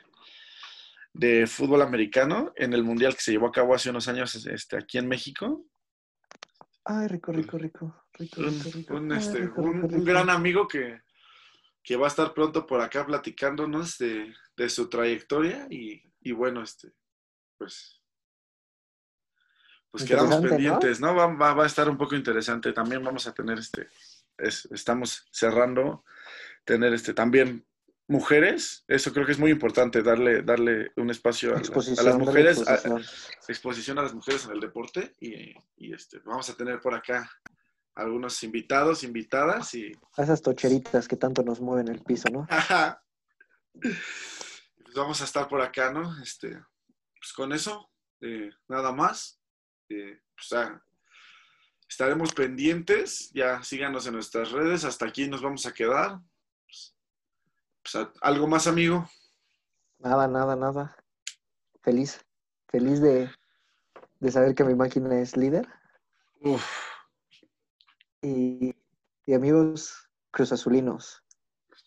[1.15, 4.77] de fútbol americano en el mundial que se llevó a cabo hace unos años este,
[4.77, 5.65] aquí en México.
[6.83, 8.05] Ay, rico, rico, rico.
[8.13, 8.93] rico, Un, rico, rico.
[8.95, 11.01] un, este, un- gran amigo que,
[11.81, 16.61] que va a estar pronto por acá platicándonos de, de su trayectoria y, y bueno,
[16.61, 16.91] este,
[17.57, 18.01] pues,
[19.89, 20.57] pues quedamos Interesante, ¿no?
[20.57, 21.15] pendientes, ¿no?
[21.15, 22.73] Va, va- va a estar un poco interesante.
[22.73, 23.87] También vamos a tener este,
[24.37, 26.03] es- estamos cerrando,
[26.65, 27.65] tener este también
[28.07, 28.83] mujeres.
[28.87, 33.03] Eso creo que es muy importante, darle, darle un espacio a, las- a mujeres, exposición.
[33.47, 37.29] exposición a las mujeres en el deporte y, y, este, vamos a tener por acá
[37.95, 42.45] algunos invitados, invitadas y A esas tocheritas que tanto nos mueven el piso, ¿no?
[43.73, 46.21] pues vamos a estar por acá, ¿no?
[46.21, 46.49] Este,
[47.19, 47.89] pues con eso,
[48.21, 49.39] eh, nada más.
[49.89, 50.81] Eh, pues, ah,
[51.87, 56.19] estaremos pendientes, ya síganos en nuestras redes, hasta aquí nos vamos a quedar.
[57.91, 59.07] Pues, algo más, amigo.
[59.99, 60.97] Nada, nada, nada.
[61.83, 62.19] Feliz.
[62.67, 63.29] Feliz de,
[64.19, 65.67] de saber que mi máquina es líder.
[66.41, 66.65] Uf,
[68.21, 68.75] Y,
[69.25, 71.23] y amigos cruzazulinos,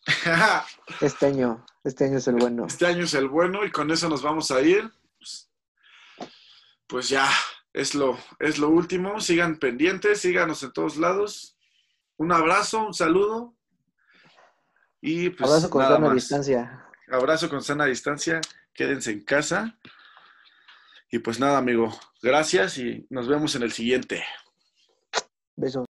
[1.03, 2.67] este año, este año es el bueno.
[2.67, 4.91] este año es el bueno y con eso nos vamos a ir.
[5.19, 5.51] Pues,
[6.87, 7.29] pues ya,
[7.73, 9.21] es lo, es lo último.
[9.21, 11.57] Sigan pendientes, síganos en todos lados.
[12.17, 13.58] Un abrazo, un saludo.
[15.01, 16.15] Y pues Abrazo con nada sana más.
[16.15, 16.87] distancia.
[17.11, 18.41] Abrazo con sana distancia.
[18.73, 19.79] Quédense en casa.
[21.11, 21.99] Y pues nada, amigo.
[22.23, 24.25] Gracias y nos vemos en el siguiente.
[25.57, 25.87] Besos.